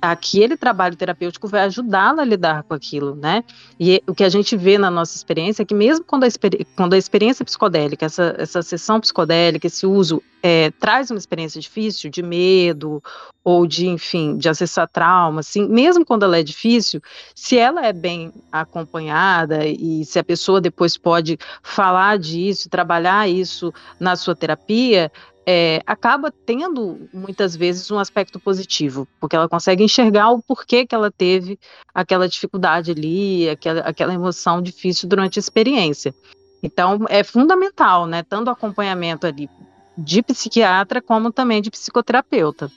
[0.00, 3.44] aquele trabalho terapêutico vai ajudá-la a lidar com aquilo, né?
[3.78, 6.28] E o que a gente vê na nossa experiência é que mesmo quando a,
[6.74, 12.10] quando a experiência psicodélica, essa, essa sessão psicodélica, esse uso é, traz uma experiência difícil,
[12.10, 13.02] de medo,
[13.44, 17.00] ou de, enfim, de acessar trauma, assim, mesmo quando ela é difícil,
[17.34, 23.72] se ela é bem acompanhada e se a pessoa depois pode falar disso, trabalhar isso
[23.98, 25.10] na sua terapia,
[25.52, 30.94] é, acaba tendo muitas vezes um aspecto positivo, porque ela consegue enxergar o porquê que
[30.94, 31.58] ela teve
[31.92, 36.14] aquela dificuldade ali, aquela, aquela emoção difícil durante a experiência.
[36.62, 39.50] Então é fundamental, né, tanto o acompanhamento ali
[39.98, 42.70] de psiquiatra como também de psicoterapeuta.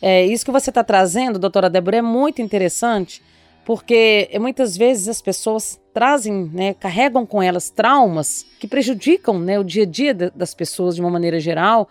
[0.00, 3.20] É isso que você está trazendo, doutora Débora, é muito interessante,
[3.64, 9.64] porque muitas vezes as pessoas trazem, né, carregam com elas traumas que prejudicam né, o
[9.64, 11.88] dia a dia das pessoas de uma maneira geral,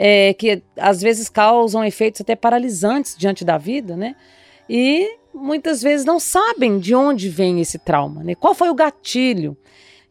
[0.00, 4.14] é, que às vezes causam efeitos até paralisantes diante da vida, né?
[4.70, 8.36] E muitas vezes não sabem de onde vem esse trauma, né?
[8.36, 9.56] Qual foi o gatilho?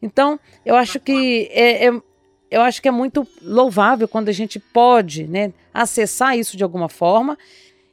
[0.02, 2.02] Então, eu acho que é, é
[2.50, 6.88] eu acho que é muito louvável quando a gente pode, né, acessar isso de alguma
[6.88, 7.36] forma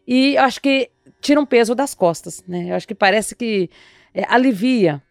[0.08, 2.71] e acho que tira um peso das costas, né?
[2.71, 3.69] Eu acho que parece que
[4.13, 5.01] é, alivia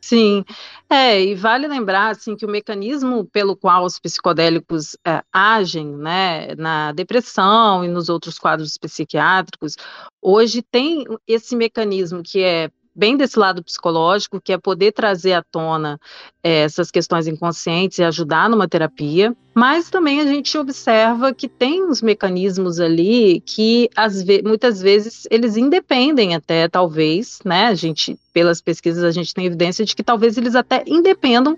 [0.00, 0.44] Sim,
[0.88, 6.54] é, e vale lembrar assim que o mecanismo pelo qual os psicodélicos é, agem, né,
[6.54, 9.74] na depressão e nos outros quadros psiquiátricos,
[10.22, 15.42] hoje tem esse mecanismo que é bem desse lado psicológico, que é poder trazer à
[15.42, 16.00] tona
[16.42, 21.84] é, essas questões inconscientes e ajudar numa terapia, mas também a gente observa que tem
[21.84, 23.88] uns mecanismos ali que
[24.24, 27.66] ve muitas vezes eles independem até, talvez, né?
[27.66, 31.56] A gente, pelas pesquisas, a gente tem evidência de que talvez eles até independam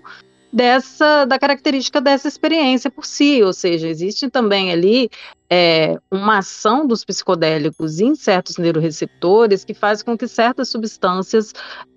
[0.51, 5.09] dessa da característica dessa experiência por si, ou seja, existe também ali
[5.49, 11.53] é, uma ação dos psicodélicos em certos neuroreceptores que faz com que certas substâncias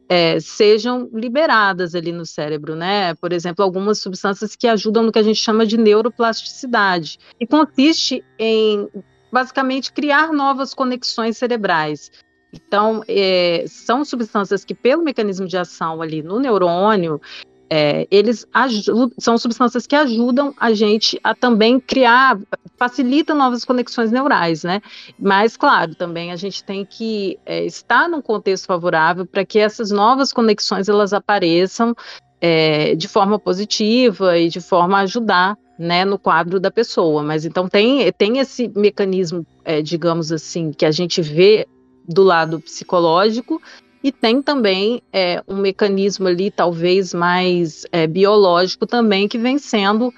[0.08, 3.14] é, sejam liberadas ali no cérebro, né?
[3.14, 8.24] Por exemplo, algumas substâncias que ajudam no que a gente chama de neuroplasticidade, e consiste
[8.38, 8.88] em
[9.32, 12.12] basicamente criar novas conexões cerebrais.
[12.52, 17.20] Então, é, são substâncias que, pelo mecanismo de ação ali no neurônio,
[17.70, 18.46] é, eles
[19.18, 22.38] são substâncias que ajudam a gente a também criar,
[22.76, 24.80] facilita novas conexões neurais, né?
[25.18, 29.90] Mas, claro, também a gente tem que é, estar num contexto favorável para que essas
[29.90, 31.94] novas conexões elas apareçam
[32.40, 37.22] é, de forma positiva e de forma a ajudar né, no quadro da pessoa.
[37.22, 41.66] Mas então tem, tem esse mecanismo, é, digamos assim, que a gente vê
[42.06, 43.60] do lado psicológico
[44.04, 50.12] e tem também é, um mecanismo ali, talvez mais é, biológico também, que vem sendo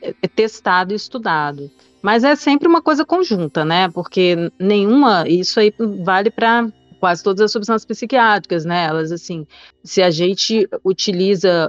[0.00, 1.68] é, testado e estudado.
[2.00, 3.88] Mas é sempre uma coisa conjunta, né?
[3.88, 5.74] Porque nenhuma, isso aí
[6.04, 6.68] vale para
[7.00, 8.84] quase todas as substâncias psiquiátricas, né?
[8.84, 9.44] Elas, assim,
[9.82, 11.68] se a gente utiliza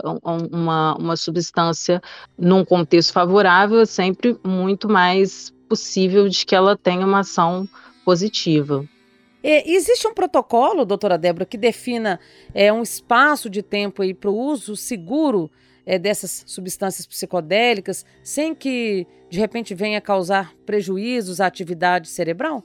[0.51, 1.99] uma, uma substância
[2.37, 7.67] num contexto favorável, é sempre muito mais possível de que ela tenha uma ação
[8.05, 8.87] positiva.
[9.43, 12.17] É, existe um protocolo, doutora Débora, que defina
[12.53, 15.51] é, um espaço de tempo para o uso seguro
[15.85, 22.63] é, dessas substâncias psicodélicas, sem que de repente venha causar prejuízos à atividade cerebral?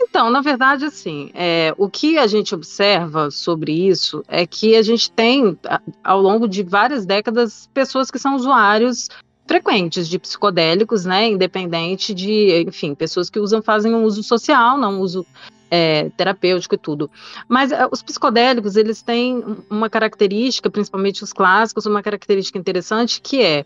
[0.00, 4.82] Então, na verdade, assim, é, o que a gente observa sobre isso é que a
[4.82, 5.58] gente tem,
[6.02, 9.08] ao longo de várias décadas, pessoas que são usuários
[9.46, 14.94] frequentes de psicodélicos, né, independente de, enfim, pessoas que usam, fazem um uso social, não
[14.94, 15.26] um uso
[15.70, 17.10] é, terapêutico e tudo.
[17.48, 23.42] Mas é, os psicodélicos, eles têm uma característica, principalmente os clássicos, uma característica interessante que
[23.42, 23.64] é,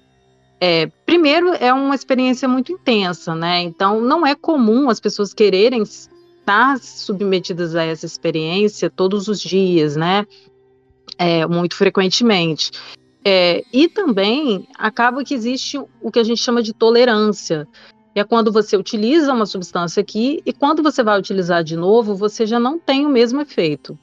[0.60, 3.62] é, primeiro, é uma experiência muito intensa, né?
[3.62, 9.96] Então, não é comum as pessoas quererem estar submetidas a essa experiência todos os dias,
[9.96, 10.26] né?
[11.18, 12.70] É, muito frequentemente.
[13.24, 17.66] É, e também acaba que existe o que a gente chama de tolerância
[18.14, 22.46] é quando você utiliza uma substância aqui e quando você vai utilizar de novo, você
[22.46, 23.98] já não tem o mesmo efeito.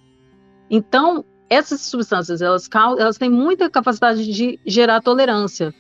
[0.70, 5.74] Então, essas substâncias, elas, elas têm muita capacidade de gerar tolerância.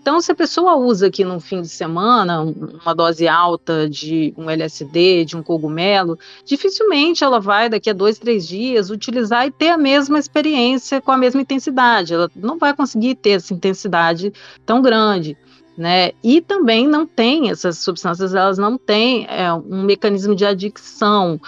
[0.00, 4.48] Então, se a pessoa usa aqui no fim de semana uma dose alta de um
[4.48, 9.68] LSD, de um cogumelo, dificilmente ela vai, daqui a dois, três dias, utilizar e ter
[9.68, 12.14] a mesma experiência com a mesma intensidade.
[12.14, 14.32] Ela não vai conseguir ter essa intensidade
[14.64, 15.36] tão grande.
[15.78, 16.10] Né?
[16.24, 21.40] E também não tem, essas substâncias, elas não têm é, um mecanismo de adicção,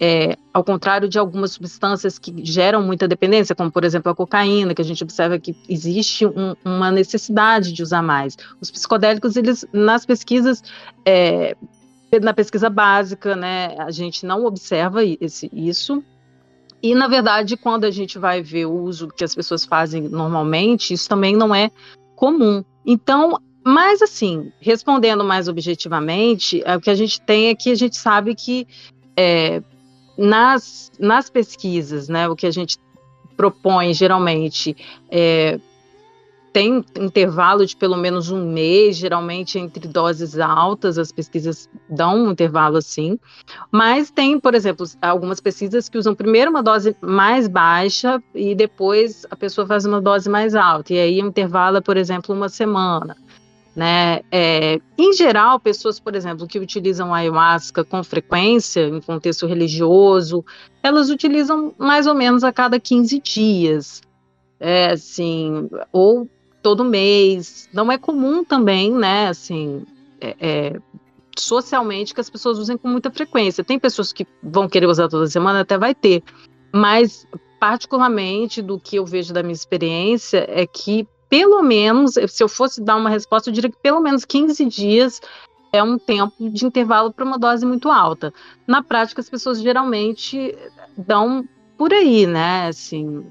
[0.00, 4.74] é, ao contrário de algumas substâncias que geram muita dependência, como por exemplo a cocaína,
[4.74, 8.36] que a gente observa que existe um, uma necessidade de usar mais.
[8.60, 10.60] Os psicodélicos, eles nas pesquisas,
[11.06, 11.56] é,
[12.20, 16.02] na pesquisa básica, né, a gente não observa esse, isso.
[16.82, 20.94] E na verdade, quando a gente vai ver o uso que as pessoas fazem normalmente,
[20.94, 21.70] isso também não é
[22.16, 22.64] comum.
[22.84, 27.74] Então, mas assim, respondendo mais objetivamente, é, o que a gente tem é que a
[27.74, 28.66] gente sabe que
[29.16, 29.62] é,
[30.16, 32.78] nas, nas pesquisas, né, o que a gente
[33.36, 34.76] propõe geralmente
[35.10, 35.60] é,
[36.52, 42.32] tem intervalo de pelo menos um mês, geralmente entre doses altas, as pesquisas dão um
[42.32, 43.18] intervalo assim,
[43.70, 49.24] mas tem, por exemplo, algumas pesquisas que usam primeiro uma dose mais baixa e depois
[49.30, 52.48] a pessoa faz uma dose mais alta, e aí o intervalo é, por exemplo, uma
[52.48, 53.16] semana.
[53.78, 54.22] Né?
[54.32, 60.44] É, em geral, pessoas, por exemplo, que utilizam ayahuasca com frequência, em contexto religioso,
[60.82, 64.00] elas utilizam mais ou menos a cada 15 dias,
[64.58, 66.28] é, assim, ou
[66.60, 67.68] todo mês.
[67.72, 69.84] Não é comum também, né, assim,
[70.20, 70.80] é, é,
[71.38, 73.62] socialmente que as pessoas usem com muita frequência.
[73.62, 76.24] Tem pessoas que vão querer usar toda semana, até vai ter,
[76.74, 77.24] mas
[77.60, 82.82] particularmente do que eu vejo da minha experiência é que pelo menos, se eu fosse
[82.82, 85.20] dar uma resposta, eu diria que pelo menos 15 dias
[85.72, 88.32] é um tempo de intervalo para uma dose muito alta.
[88.66, 90.56] Na prática, as pessoas geralmente
[90.96, 92.68] dão por aí, né?
[92.68, 93.24] Assim,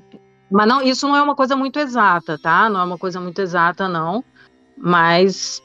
[0.49, 2.69] mas não, isso não é uma coisa muito exata, tá?
[2.69, 4.23] Não é uma coisa muito exata, não.
[4.77, 5.61] Mas,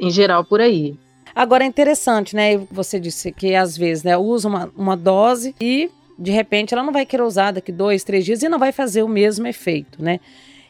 [0.00, 0.98] em geral, por aí.
[1.34, 2.58] Agora é interessante, né?
[2.70, 6.92] Você disse que às vezes né, usa uma, uma dose e de repente ela não
[6.92, 10.18] vai querer usar daqui dois, três dias e não vai fazer o mesmo efeito, né?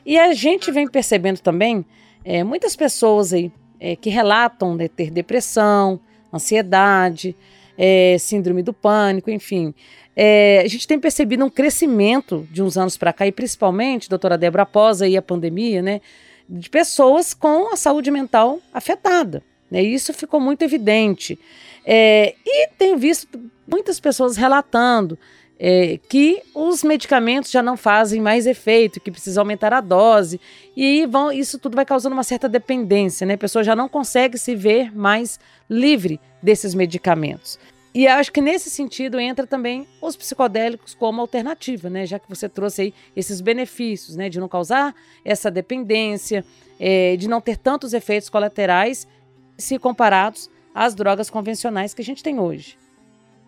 [0.07, 1.85] E a gente vem percebendo também
[2.25, 5.99] é, muitas pessoas aí é, que relatam de ter depressão,
[6.33, 7.35] ansiedade,
[7.77, 9.75] é, síndrome do pânico, enfim.
[10.15, 14.39] É, a gente tem percebido um crescimento de uns anos para cá, e principalmente, doutora
[14.39, 16.01] Débora, após aí a pandemia, né,
[16.49, 19.43] de pessoas com a saúde mental afetada.
[19.69, 21.37] Né, isso ficou muito evidente.
[21.85, 23.29] É, e tenho visto
[23.67, 25.19] muitas pessoas relatando
[25.59, 30.41] é, que os medicamentos já não fazem mais efeito, que precisa aumentar a dose,
[30.77, 33.35] e vão, isso tudo vai causando uma certa dependência, né?
[33.35, 37.59] A pessoa já não consegue se ver mais livre desses medicamentos.
[37.95, 42.05] E acho que nesse sentido entra também os psicodélicos como alternativa, né?
[42.05, 44.29] Já que você trouxe aí esses benefícios, né?
[44.29, 46.45] De não causar essa dependência,
[46.79, 49.09] é, de não ter tantos efeitos colaterais
[49.57, 52.77] se comparados às drogas convencionais que a gente tem hoje.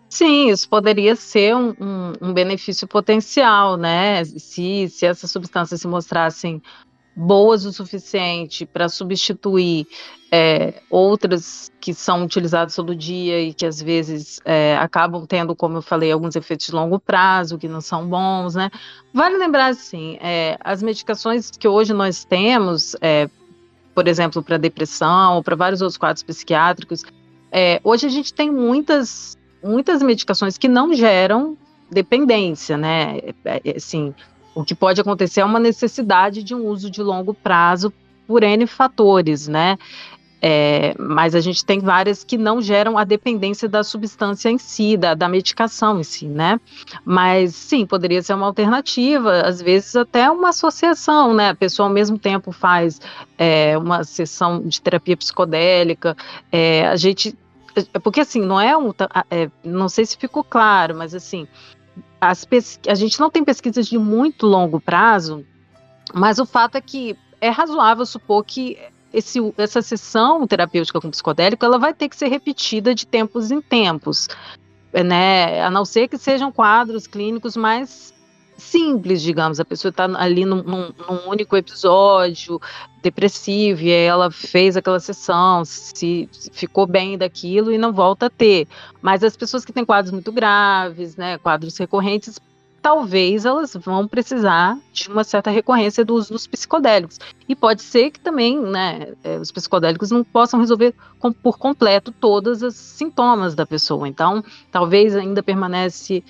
[0.09, 4.23] Sim, isso poderia ser um, um, um benefício potencial, né?
[4.25, 6.61] Se, se essas substâncias se mostrassem
[7.15, 9.85] boas o suficiente para substituir
[10.31, 15.77] é, outras que são utilizadas todo dia e que às vezes é, acabam tendo, como
[15.77, 18.71] eu falei, alguns efeitos de longo prazo que não são bons, né?
[19.13, 23.29] Vale lembrar assim, é, as medicações que hoje nós temos, é,
[23.93, 27.03] por exemplo, para depressão ou para vários outros quadros psiquiátricos,
[27.51, 31.57] é, hoje a gente tem muitas muitas medicações que não geram
[31.89, 33.19] dependência, né?
[33.45, 34.13] É, é, assim,
[34.53, 37.93] o que pode acontecer é uma necessidade de um uso de longo prazo
[38.27, 39.77] por N fatores, né?
[40.41, 44.95] É, mas a gente tem várias que não geram a dependência da substância em si,
[44.95, 46.59] da, da, medicação em si, né?
[47.03, 51.49] Mas sim, poderia ser uma alternativa, às vezes até uma associação, né?
[51.49, 53.01] A pessoa ao mesmo tempo faz
[53.37, 56.15] é, uma sessão de terapia psicodélica,
[56.49, 57.35] é, a gente
[58.03, 58.91] porque assim, não é um.
[59.29, 61.47] É, não sei se ficou claro, mas assim,
[62.19, 62.47] as
[62.87, 65.45] a gente não tem pesquisas de muito longo prazo,
[66.13, 68.77] mas o fato é que é razoável supor que
[69.13, 73.61] esse, essa sessão terapêutica com psicodélico ela vai ter que ser repetida de tempos em
[73.61, 74.27] tempos,
[74.93, 75.61] né?
[75.61, 78.13] A não ser que sejam quadros clínicos mais
[78.59, 79.59] simples, digamos.
[79.59, 82.61] A pessoa está ali num, num, num, único episódio
[83.01, 88.29] depressivo e ela fez aquela sessão, se, se, ficou bem daquilo e não volta a
[88.29, 88.67] ter.
[89.01, 92.39] Mas as pessoas que têm quadros muito graves, né, quadros recorrentes,
[92.81, 97.19] talvez elas vão precisar de uma certa recorrência do uso dos psicodélicos.
[97.47, 102.11] E pode ser que também né, é, os psicodélicos não possam resolver com, por completo
[102.11, 104.07] todos os sintomas da pessoa.
[104.07, 106.23] Então, talvez ainda permanece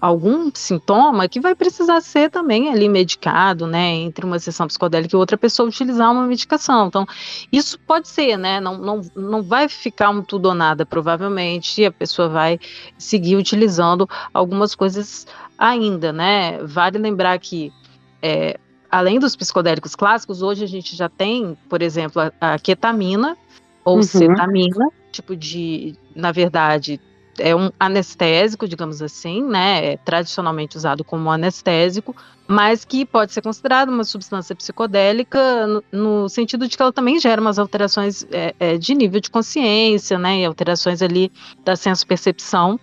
[0.00, 5.18] algum sintoma que vai precisar ser também ali medicado, né, entre uma sessão psicodélica e
[5.18, 6.88] outra pessoa utilizar uma medicação.
[6.88, 7.06] Então,
[7.52, 11.92] isso pode ser, né, não, não, não vai ficar um tudo ou nada, provavelmente, a
[11.92, 12.58] pessoa vai
[12.98, 15.26] seguir utilizando algumas coisas
[15.56, 17.72] ainda, né, vale lembrar que
[18.20, 18.58] é,
[18.90, 23.36] além dos psicodélicos clássicos, hoje a gente já tem, por exemplo, a, a ketamina
[23.84, 24.02] ou uhum.
[24.02, 27.00] cetamina, tipo de, na verdade,
[27.38, 29.92] é um anestésico, digamos assim, né?
[29.92, 32.14] É tradicionalmente usado como anestésico,
[32.46, 37.18] mas que pode ser considerado uma substância psicodélica no, no sentido de que ela também
[37.18, 40.40] gera umas alterações é, é, de nível de consciência, né?
[40.40, 41.30] E alterações ali
[41.64, 42.78] da senso-percepção.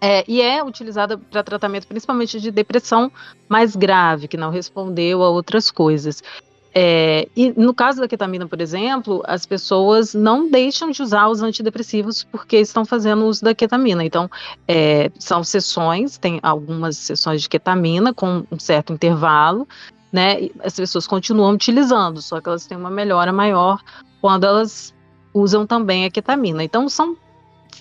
[0.00, 3.10] É, e é utilizada para tratamento principalmente de depressão
[3.48, 6.22] mais grave, que não respondeu a outras coisas.
[6.74, 11.42] É, e no caso da ketamina, por exemplo, as pessoas não deixam de usar os
[11.42, 14.04] antidepressivos porque estão fazendo uso da ketamina.
[14.04, 14.30] Então,
[14.66, 19.68] é, são sessões, tem algumas sessões de ketamina com um certo intervalo,
[20.10, 20.48] né?
[20.64, 23.82] As pessoas continuam utilizando, só que elas têm uma melhora maior
[24.20, 24.94] quando elas
[25.34, 26.64] usam também a ketamina.
[26.64, 27.16] Então, são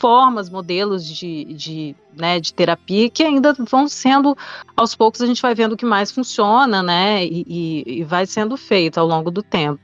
[0.01, 4.35] formas, modelos de, de, né, de terapia que ainda vão sendo,
[4.75, 8.57] aos poucos a gente vai vendo o que mais funciona, né, e, e, vai sendo
[8.57, 9.79] feito ao longo do tempo.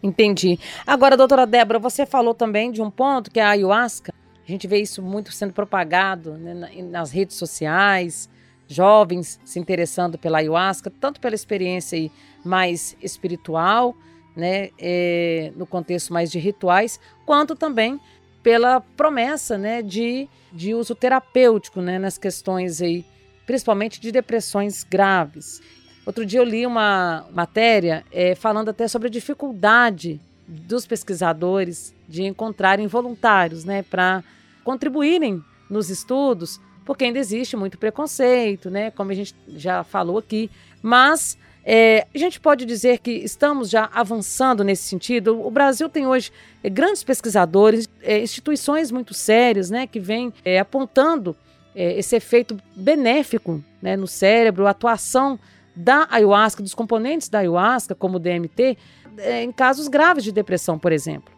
[0.00, 0.60] Entendi.
[0.86, 4.14] Agora, doutora Débora, você falou também de um ponto que é a ayahuasca.
[4.46, 8.30] A gente vê isso muito sendo propagado né, nas redes sociais,
[8.68, 12.08] jovens se interessando pela ayahuasca, tanto pela experiência
[12.44, 13.96] mais espiritual,
[14.36, 17.98] né, é, no contexto mais de rituais, quanto também
[18.46, 23.04] pela promessa né, de, de uso terapêutico né, nas questões aí,
[23.44, 25.60] principalmente de depressões graves.
[26.06, 32.22] Outro dia eu li uma matéria é, falando até sobre a dificuldade dos pesquisadores de
[32.22, 34.22] encontrarem voluntários né, para
[34.62, 40.48] contribuírem nos estudos, porque ainda existe muito preconceito, né, como a gente já falou aqui,
[40.80, 41.36] mas
[41.68, 45.44] é, a gente pode dizer que estamos já avançando nesse sentido.
[45.44, 46.30] O Brasil tem hoje
[46.62, 51.36] é, grandes pesquisadores, é, instituições muito sérias, né, que vêm é, apontando
[51.74, 55.40] é, esse efeito benéfico né, no cérebro, a atuação
[55.74, 58.78] da ayahuasca, dos componentes da ayahuasca, como o DMT,
[59.18, 61.34] é, em casos graves de depressão, por exemplo.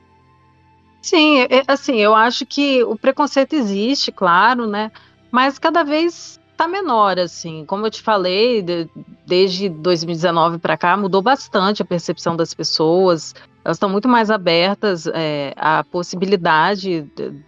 [1.01, 4.93] Sim, assim, eu acho que o preconceito existe, claro, né?
[5.31, 7.65] Mas cada vez tá menor, assim.
[7.65, 8.89] Como eu te falei, de,
[9.25, 13.35] desde 2019 para cá, mudou bastante a percepção das pessoas.
[13.65, 17.45] Elas estão muito mais abertas é, à possibilidade de,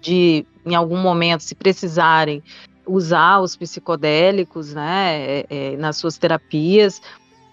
[0.00, 2.42] de, em algum momento, se precisarem,
[2.86, 7.02] usar os psicodélicos, né, é, é, nas suas terapias.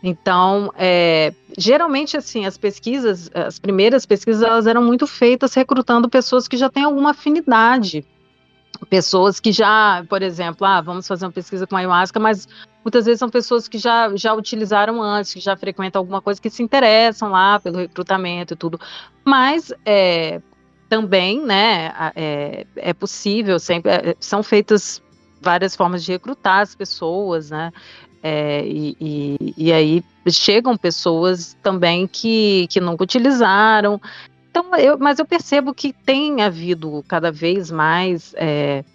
[0.01, 6.47] Então, é, geralmente, assim, as pesquisas, as primeiras pesquisas, elas eram muito feitas recrutando pessoas
[6.47, 8.05] que já têm alguma afinidade
[8.89, 12.47] pessoas que já, por exemplo, ah, vamos fazer uma pesquisa com ayahuasca, mas
[12.83, 16.49] muitas vezes são pessoas que já, já utilizaram antes, que já frequentam alguma coisa, que
[16.49, 18.79] se interessam lá pelo recrutamento e tudo.
[19.23, 20.41] Mas é,
[20.89, 25.01] também, né, é, é possível, sempre, é, são feitas
[25.41, 27.71] várias formas de recrutar as pessoas, né,
[28.21, 33.99] é, e, e, e, aí chegam pessoas também que, que nunca utilizaram,
[34.53, 38.85] então, eu, mas eu percebo que tem havido cada vez mais é,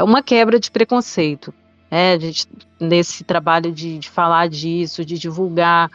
[0.00, 1.52] uma quebra de preconceito.
[1.90, 2.48] É, gente,
[2.80, 5.90] nesse trabalho de, de, falar disso, de divulgar.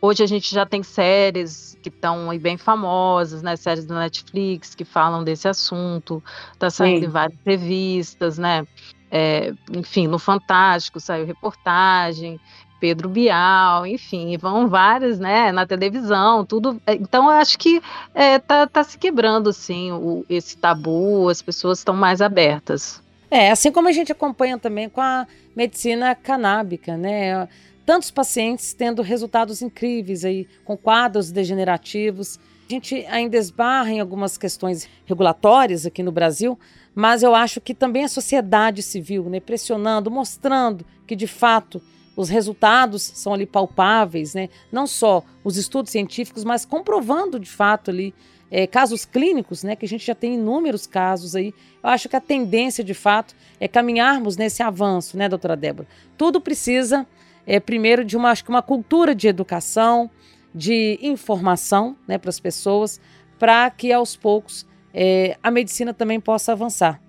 [0.00, 3.56] Hoje a gente já tem séries que estão bem famosas, né?
[3.56, 7.06] Séries da Netflix que falam desse assunto, está saindo Sim.
[7.06, 8.64] em várias revistas, né?
[9.10, 12.38] É, enfim, no Fantástico saiu reportagem.
[12.82, 16.82] Pedro Bial, enfim, vão várias, né, na televisão, tudo.
[16.84, 17.80] É, então, eu acho que
[18.12, 23.00] é, tá, tá se quebrando, assim, o, esse tabu, as pessoas estão mais abertas.
[23.30, 27.48] É, assim como a gente acompanha também com a medicina canábica, né?
[27.86, 32.36] Tantos pacientes tendo resultados incríveis aí, com quadros degenerativos.
[32.68, 36.58] A gente ainda esbarra em algumas questões regulatórias aqui no Brasil,
[36.96, 41.80] mas eu acho que também a sociedade civil, né, pressionando, mostrando que de fato
[42.16, 44.48] os resultados são ali palpáveis, né?
[44.70, 48.14] Não só os estudos científicos, mas comprovando de fato ali
[48.50, 49.74] é, casos clínicos, né?
[49.74, 51.54] Que a gente já tem inúmeros casos aí.
[51.82, 55.88] Eu acho que a tendência de fato é caminharmos nesse avanço, né, doutora Débora?
[56.18, 57.06] Tudo precisa,
[57.46, 60.10] é, primeiro, de uma, acho que uma cultura de educação,
[60.54, 63.00] de informação, né, para as pessoas,
[63.38, 67.00] para que aos poucos é, a medicina também possa avançar.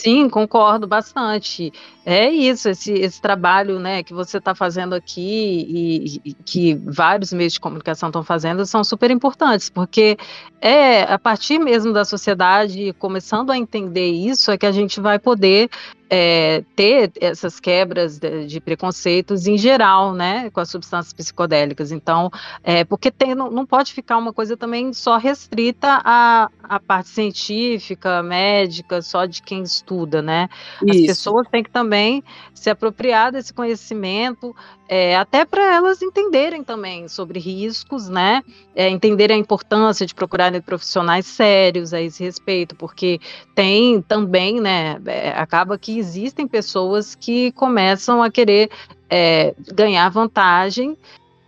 [0.00, 1.70] Sim, concordo bastante.
[2.06, 5.20] É isso, esse, esse trabalho né, que você está fazendo aqui
[5.68, 10.16] e, e, que vários meios de comunicação estão fazendo são super importantes, porque
[10.58, 15.18] é a partir mesmo da sociedade começando a entender isso é que a gente vai
[15.18, 15.68] poder
[16.12, 21.92] é, ter essas quebras de, de, preconceitos em geral, né, com as substâncias psicodélicas.
[21.92, 22.28] Então,
[22.64, 27.10] é, porque tem, não, não pode ficar uma coisa também só restrita à, à parte
[27.10, 30.48] científica, médica, só de quem estuda, né?
[30.82, 34.54] As pessoas têm que também se apropriar desse conhecimento,
[34.88, 38.42] é, até para elas entenderem também sobre riscos, né?
[38.74, 43.20] É, entenderem a importância de procurarem profissionais sérios a esse respeito, porque
[43.54, 45.00] tem também, né?
[45.06, 48.70] É, acaba que existem pessoas que começam a querer
[49.08, 50.96] é, ganhar vantagem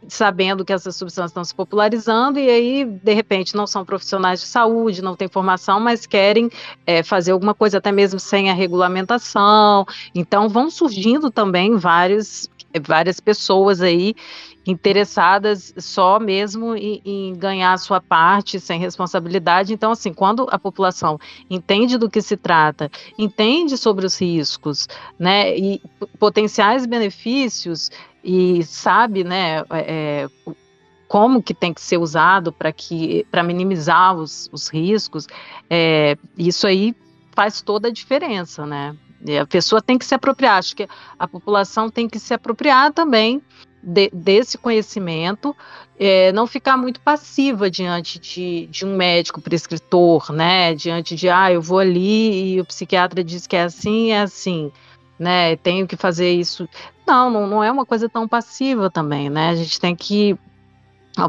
[0.09, 4.47] sabendo que essas substâncias estão se popularizando e aí, de repente, não são profissionais de
[4.47, 6.51] saúde, não têm formação, mas querem
[6.87, 9.87] é, fazer alguma coisa até mesmo sem a regulamentação.
[10.15, 12.51] Então, vão surgindo também vários
[12.81, 14.15] várias pessoas aí
[14.67, 19.73] interessadas só mesmo em, em, ganhar a sua parte sem responsabilidade.
[19.73, 21.19] Então, assim, quando a população
[21.51, 24.89] entende do que se trata, entende sobre os riscos,
[25.19, 25.81] né, e
[26.19, 27.91] potenciais benefícios
[28.23, 30.53] e sabe, né, é, é
[31.09, 35.27] como que tem que ser usado para que para minimizar os, os riscos,
[35.69, 36.97] é, isso aí
[37.35, 38.97] faz toda a diferença, né?
[39.41, 40.89] A pessoa tem que se apropriar, acho que
[41.19, 43.43] a população tem que se apropriar também
[43.83, 45.57] de, desse conhecimento,
[45.99, 50.75] é, não ficar muito passiva diante de, de, um médico prescritor, né?
[50.75, 54.71] Diante de, ah, eu vou ali e o psiquiatra diz que é assim, é assim,
[55.19, 55.57] né?
[55.57, 56.69] Tenho que fazer isso.
[57.07, 59.51] Não, não, não é uma coisa tão passiva também, né?
[59.51, 60.37] A gente tem que,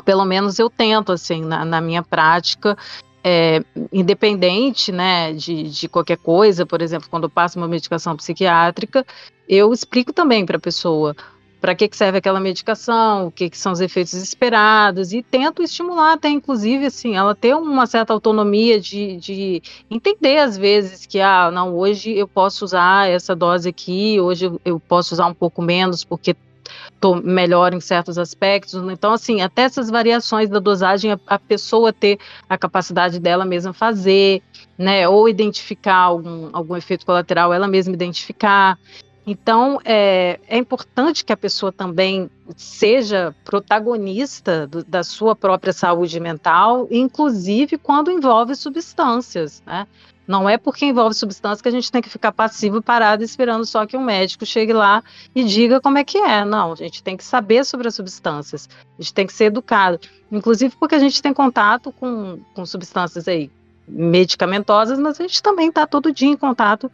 [0.05, 2.77] pelo menos eu tento, assim, na, na minha prática,
[3.23, 9.05] é, independente né, de, de qualquer coisa, por exemplo, quando eu passo uma medicação psiquiátrica,
[9.47, 11.15] eu explico também para a pessoa
[11.63, 15.63] para que, que serve aquela medicação, o que, que são os efeitos esperados, e tento
[15.63, 21.21] estimular até, inclusive, assim, ela ter uma certa autonomia de, de entender, às vezes, que,
[21.21, 25.61] ah, não, hoje eu posso usar essa dose aqui, hoje eu posso usar um pouco
[25.61, 26.35] menos, porque
[26.93, 28.73] estou melhor em certos aspectos.
[28.91, 33.71] Então, assim, até essas variações da dosagem, a, a, pessoa ter a capacidade dela mesma
[33.71, 34.41] fazer,
[34.77, 35.07] né?
[35.07, 38.77] Ou identificar algum, algum efeito colateral, ela mesma identificar.
[39.25, 46.19] Então, é, é importante que a pessoa também seja protagonista do, da sua própria saúde
[46.19, 49.87] mental, inclusive quando envolve substâncias, né?
[50.25, 53.85] Não é porque envolve substância que a gente tem que ficar passivo parado esperando só
[53.85, 55.03] que um médico chegue lá
[55.35, 56.45] e diga como é que é.
[56.45, 58.69] Não, a gente tem que saber sobre as substâncias.
[58.97, 59.99] A gente tem que ser educado.
[60.31, 63.51] Inclusive porque a gente tem contato com, com substâncias aí
[63.85, 66.89] medicamentosas, mas a gente também está todo dia em contato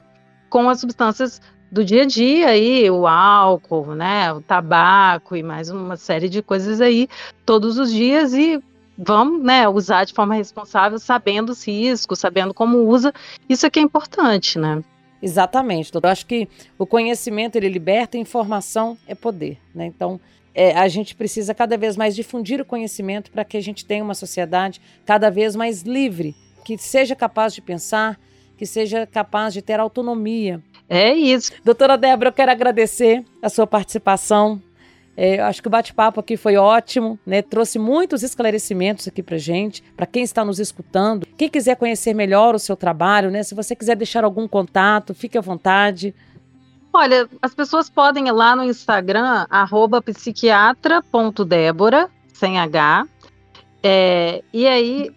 [0.49, 1.39] com as substâncias
[1.72, 6.41] do dia a dia aí, o álcool, né, o tabaco e mais uma série de
[6.41, 7.07] coisas aí
[7.45, 8.61] todos os dias e
[8.97, 13.13] vamos né, usar de forma responsável, sabendo os riscos, sabendo como usa.
[13.47, 14.84] Isso aqui é importante, né?
[15.22, 16.07] Exatamente, doutor.
[16.07, 16.47] Eu acho que
[16.78, 19.86] o conhecimento ele liberta, informação é poder, né?
[19.86, 20.20] Então,
[20.53, 24.03] é, a gente precisa cada vez mais difundir o conhecimento para que a gente tenha
[24.03, 28.20] uma sociedade cada vez mais livre, que seja capaz de pensar,
[28.57, 30.61] que seja capaz de ter autonomia.
[30.89, 31.51] É isso.
[31.63, 34.61] Doutora Débora, eu quero agradecer a sua participação
[35.21, 37.41] é, acho que o bate-papo aqui foi ótimo, né?
[37.41, 41.27] Trouxe muitos esclarecimentos aqui pra gente, para quem está nos escutando.
[41.35, 43.43] Quem quiser conhecer melhor o seu trabalho, né?
[43.43, 46.15] Se você quiser deixar algum contato, fique à vontade.
[46.93, 49.45] Olha, as pessoas podem ir lá no Instagram,
[50.05, 53.05] psiquiatra.débora, sem H.
[53.83, 55.11] É, e aí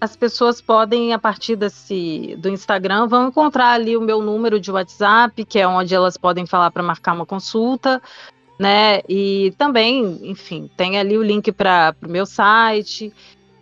[0.00, 4.70] as pessoas podem, a partir desse, do Instagram, vão encontrar ali o meu número de
[4.70, 8.00] WhatsApp, que é onde elas podem falar para marcar uma consulta
[8.58, 9.00] né?
[9.08, 13.12] E também, enfim, tem ali o link para o meu site.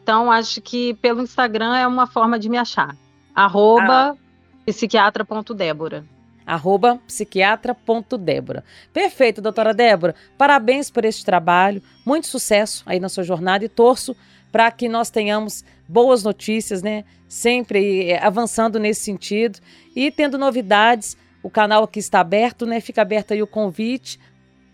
[0.02, 2.96] Então, acho que pelo Instagram é uma forma de me achar.
[3.34, 4.16] Arroba ah.
[4.64, 6.04] psiquiatra.débora.
[6.46, 8.64] Arroba psiquiatra.débora.
[8.92, 10.14] Perfeito, doutora Débora.
[10.38, 11.82] Parabéns por este trabalho.
[12.04, 14.16] Muito sucesso aí na sua jornada e torço
[14.52, 17.04] para que nós tenhamos boas notícias, né?
[17.28, 19.58] Sempre eh, avançando nesse sentido
[19.94, 21.16] e tendo novidades.
[21.42, 22.80] O canal aqui está aberto, né?
[22.80, 24.18] Fica aberto aí o convite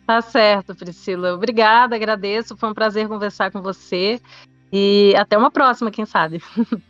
[0.07, 1.35] Tá certo, Priscila.
[1.35, 2.57] Obrigada, agradeço.
[2.57, 4.21] Foi um prazer conversar com você.
[4.73, 6.43] E até uma próxima, quem sabe.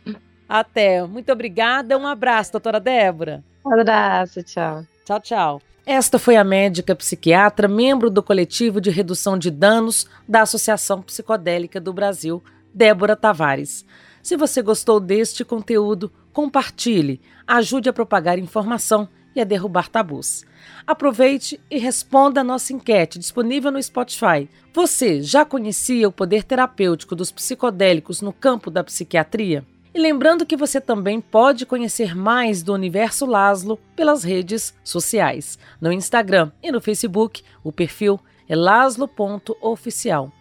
[0.47, 1.05] Até.
[1.05, 1.97] Muito obrigada.
[1.97, 3.43] Um abraço, doutora Débora.
[3.65, 4.83] Um abraço, tchau.
[5.05, 5.61] Tchau, tchau.
[5.85, 11.79] Esta foi a médica psiquiatra, membro do coletivo de redução de danos da Associação Psicodélica
[11.79, 12.41] do Brasil,
[12.73, 13.85] Débora Tavares.
[14.23, 20.45] Se você gostou deste conteúdo, compartilhe, ajude a propagar informação e a derrubar tabus.
[20.87, 24.47] Aproveite e responda a nossa enquete disponível no Spotify.
[24.73, 29.65] Você já conhecia o poder terapêutico dos psicodélicos no campo da psiquiatria?
[29.93, 35.59] E lembrando que você também pode conhecer mais do Universo Laszlo pelas redes sociais.
[35.81, 38.17] No Instagram e no Facebook, o perfil
[38.47, 40.31] é laslo.oficial.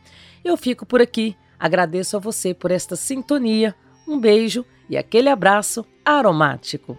[0.44, 3.72] Eu fico por aqui, agradeço a você por esta sintonia,
[4.06, 6.98] um beijo e aquele abraço aromático.